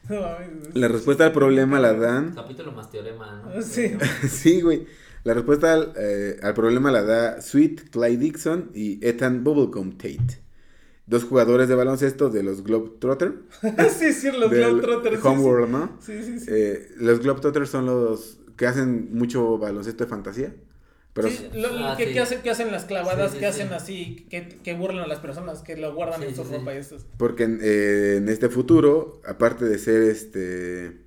[0.08, 0.74] No mames.
[0.74, 3.62] La respuesta al problema la dan Capítulo más teorema, ¿no?
[3.62, 3.96] Sí.
[4.28, 4.86] sí, güey.
[5.22, 10.42] La respuesta al, eh, al problema la da Sweet Clyde Dixon y Ethan Bubblegum Tate.
[11.06, 13.32] Dos jugadores de baloncesto de los Globetrotters.
[13.98, 15.20] sí, sí, los Globetrotters.
[15.22, 15.98] sí, Homeworld, ¿no?
[16.00, 16.46] Sí, sí, sí.
[16.50, 20.54] Eh, los Globetrotters son los que hacen mucho baloncesto de fantasía.
[21.14, 22.12] Pero Sí, lo- Ah, que, sí.
[22.12, 23.60] que hacen, que hacen las clavadas, Sí, sí, que sí.
[23.62, 26.74] hacen así, que, que burlan a las personas, que lo guardan Sí, en su ropa
[26.74, 27.06] y estos.
[27.16, 31.04] porque en, eh, en este futuro, aparte de ser este...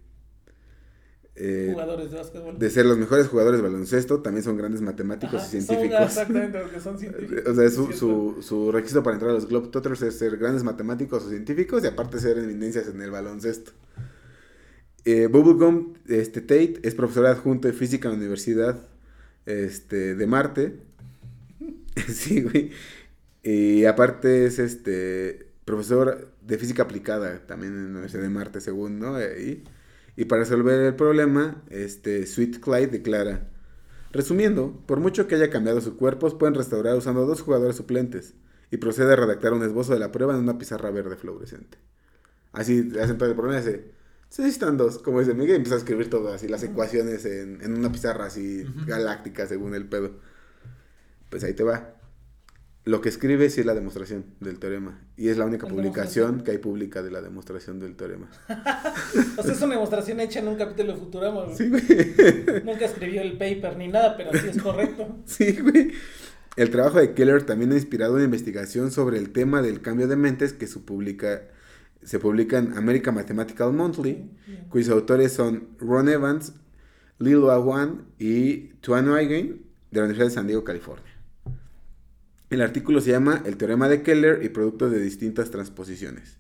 [1.36, 2.58] eh, Jugadores de básquetbol.
[2.58, 6.06] de ser los mejores jugadores de baloncesto, también son grandes matemáticos Ajá, y son- científicos.
[6.06, 7.44] exactamente, porque son científicos.
[7.48, 11.30] O sea, su, su requisito para entrar a los Globetrotters es ser grandes matemáticos o
[11.30, 13.72] científicos y aparte ser eminencias en el baloncesto.
[15.06, 18.88] Eh, Bubblegum este, Tate es profesora adjunto de física en la Universidad
[19.48, 20.78] este, de Marte.
[22.08, 22.72] sí, güey.
[23.42, 29.00] Y aparte es este profesor de física aplicada también en la Universidad de Marte, según,
[29.00, 29.20] ¿no?
[29.22, 29.64] Y,
[30.16, 33.50] y para resolver el problema, este, Sweet Clyde declara,
[34.12, 38.34] resumiendo, por mucho que haya cambiado su cuerpo, pueden restaurar usando dos jugadores suplentes
[38.72, 41.78] y procede a redactar un esbozo de la prueba en una pizarra verde fluorescente.
[42.52, 43.92] Así hacen todo el problema, dice,
[44.30, 47.62] se necesitan dos, como dice Miguel, y empieza a escribir todo así, las ecuaciones en,
[47.62, 50.12] en una pizarra así galáctica según el pedo.
[51.30, 51.94] Pues ahí te va.
[52.88, 55.02] Lo que escribe sí es la demostración del teorema.
[55.18, 58.30] Y es la única publicación que hay pública de la demostración del teorema.
[59.38, 61.44] O sea, es una demostración hecha en un capítulo de Futurama.
[61.44, 61.56] güey.
[61.58, 61.84] Sí, güey.
[62.66, 65.18] Nunca escribió el paper ni nada, pero sí es correcto.
[65.26, 65.92] Sí, güey.
[66.56, 70.16] El trabajo de Keller también ha inspirado una investigación sobre el tema del cambio de
[70.16, 71.42] mentes que se publica,
[72.08, 74.32] se publica en American Mathematical Monthly,
[74.70, 76.54] cuyos autores son Ron Evans,
[77.20, 81.04] Lil Awan y Tuan Huygen de la Universidad de San Diego, California.
[82.50, 86.38] El artículo se llama El teorema de Keller y productos de distintas transposiciones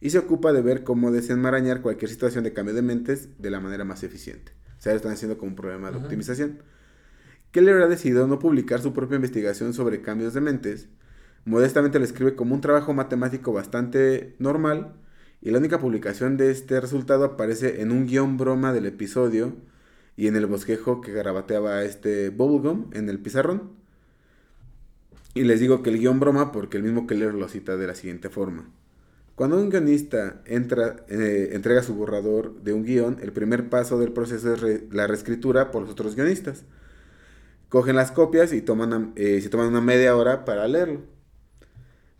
[0.00, 3.60] y se ocupa de ver cómo desenmarañar cualquier situación de cambio de mentes de la
[3.60, 4.50] manera más eficiente.
[4.76, 6.58] O sea, lo están haciendo como un problema de optimización.
[7.52, 10.88] Keller ha decidido no publicar su propia investigación sobre cambios de mentes.
[11.44, 14.96] Modestamente lo escribe como un trabajo matemático bastante normal
[15.44, 19.54] y la única publicación de este resultado aparece en un guion broma del episodio
[20.16, 23.72] y en el bosquejo que garabateaba este Bubblegum en el pizarrón.
[25.34, 27.94] Y les digo que el guion broma porque el mismo Keller lo cita de la
[27.94, 28.70] siguiente forma.
[29.34, 34.12] Cuando un guionista entra, eh, entrega su borrador de un guion, el primer paso del
[34.12, 36.64] proceso es la reescritura por los otros guionistas.
[37.68, 41.13] Cogen las copias y toman, eh, se toman una media hora para leerlo.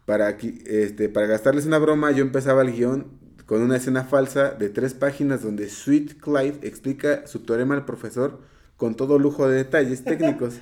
[0.06, 0.30] Para,
[0.66, 3.06] este, para gastarles una broma, yo empezaba el guion
[3.46, 8.40] con una escena falsa de tres páginas donde Sweet Clive explica su teorema al profesor
[8.76, 10.54] con todo lujo de detalles técnicos.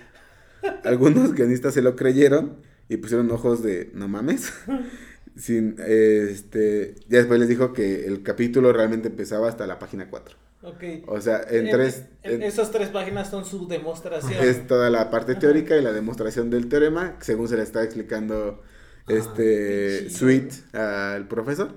[0.84, 2.56] Algunos guionistas se lo creyeron
[2.88, 4.52] y pusieron ojos de no mames.
[5.36, 10.36] Sin, este, ya después les dijo que el capítulo realmente empezaba hasta la página 4.
[10.64, 10.84] Ok.
[11.06, 12.04] O sea, en En- tres...
[12.22, 14.34] en- en- esas tres páginas son su demostración.
[14.44, 18.62] es toda la parte teórica y la demostración del teorema, según se le está explicando
[19.08, 20.10] este.
[20.10, 21.72] Sweet al profesor.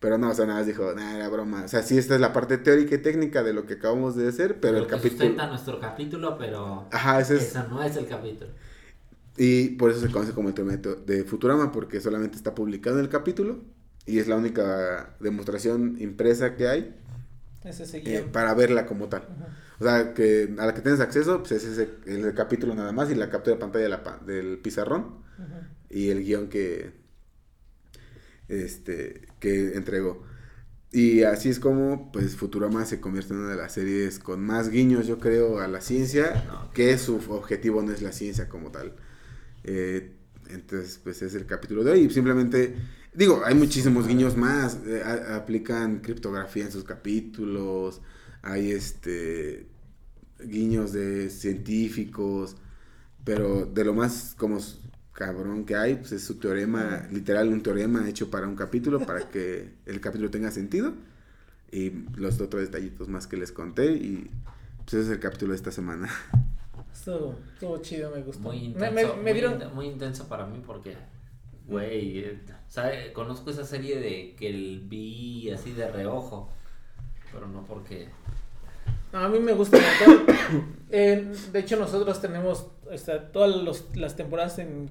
[0.00, 1.64] Pero no, o sea, nada más dijo, nada, era broma.
[1.64, 4.28] O sea, sí, esta es la parte teórica y técnica de lo que acabamos de
[4.28, 5.10] hacer, pero el que capítulo...
[5.10, 7.42] sustenta nuestro capítulo, pero Ajá, ese es...
[7.50, 8.50] eso no es el capítulo.
[9.36, 13.04] Y por eso se conoce como el teorema de- Futurama, porque solamente está publicado en
[13.04, 13.60] el capítulo
[14.06, 16.94] y es la única demostración impresa que hay
[17.64, 19.28] Ese eh, para verla como tal.
[19.28, 19.48] Ajá.
[19.78, 23.10] O sea, que a la que tienes acceso, pues es ese, el capítulo nada más
[23.10, 25.75] y la captura de pantalla de la del pizarrón Ajá.
[25.90, 26.92] Y el guion que,
[28.48, 30.24] este, que entregó.
[30.92, 34.70] Y así es como, pues, Futurama se convierte en una de las series con más
[34.70, 38.94] guiños, yo creo, a la ciencia, que su objetivo no es la ciencia como tal.
[39.64, 40.12] Eh,
[40.48, 42.10] entonces, pues, es el capítulo de hoy.
[42.10, 42.76] Simplemente,
[43.12, 44.78] digo, hay muchísimos guiños más.
[44.86, 48.00] eh, aplican criptografía en sus capítulos.
[48.42, 49.66] Hay, este,
[50.40, 52.56] guiños de científicos.
[53.24, 54.60] Pero de lo más como
[55.16, 59.28] cabrón que hay, pues es su teorema, literal un teorema hecho para un capítulo, para
[59.30, 60.92] que el capítulo tenga sentido.
[61.72, 64.30] Y los otros detallitos más que les conté y
[64.84, 66.08] pues ese es el capítulo de esta semana.
[66.92, 68.40] Estuvo, estuvo chido, me gustó.
[68.42, 69.62] Muy intenso, me, me muy, dieron...
[69.62, 70.96] in- muy intenso para mí porque,
[71.66, 76.50] güey, eh, sabe- conozco esa serie de que el vi así de reojo,
[77.32, 78.08] pero no porque...
[79.12, 79.78] A mí me gusta.
[80.88, 84.90] Eh, de hecho, nosotros tenemos o sea, todas los- las temporadas en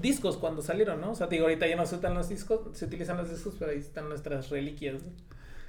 [0.00, 1.12] discos cuando salieron, ¿no?
[1.12, 3.70] O sea, digo, ahorita ya no se usan los discos, se utilizan los discos, pero
[3.72, 5.02] ahí están nuestras reliquias.
[5.02, 5.08] ¿no?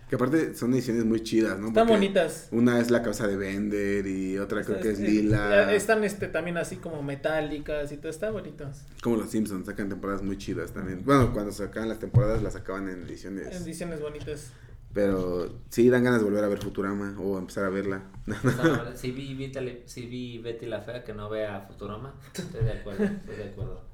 [0.09, 1.67] Que aparte son ediciones muy chidas, ¿no?
[1.69, 2.49] Están Porque bonitas.
[2.51, 5.73] Una es la causa de Bender y otra creo que es Lila.
[5.73, 8.81] Están este, también así como metálicas y todo, está bonitos.
[9.01, 11.05] Como los Simpsons, sacan temporadas muy chidas también.
[11.05, 13.55] Bueno, cuando sacaban las temporadas las sacaban en ediciones.
[13.55, 14.51] Ediciones bonitas.
[14.93, 18.03] Pero sí dan ganas de volver a ver Futurama o empezar a verla.
[18.27, 22.65] o sea, si vi, Betty- si vi Betty la Fea que no vea Futurama, estoy
[22.65, 23.90] de acuerdo, estoy de acuerdo.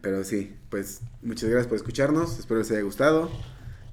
[0.00, 2.38] Pero sí, pues muchas gracias por escucharnos.
[2.38, 3.30] Espero les haya gustado.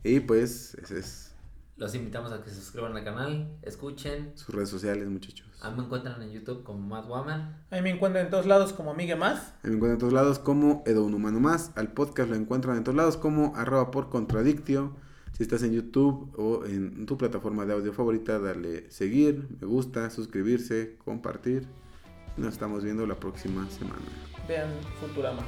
[0.04, 1.34] Y pues, ese es
[1.78, 4.32] Los invitamos a que se suscriban al canal, escuchen.
[4.36, 5.48] sus redes sociales, muchachos.
[5.62, 7.42] A mí me encuentran en YouTube como Matt Wammer.
[7.72, 9.54] Ahí me encuentran en todos lados como Amiga Más.
[9.64, 11.72] Me encuentran en todos lados como Edo Un Humano Más.
[11.76, 14.96] Al podcast lo encuentran en todos lados como arroba por contradictio.
[15.34, 20.10] Si estás en YouTube o en tu plataforma de audio favorita, dale seguir, me gusta,
[20.10, 21.68] suscribirse, compartir.
[22.38, 24.06] Nos estamos viendo la próxima semana.
[24.48, 24.70] Vean
[25.02, 25.42] Futurama.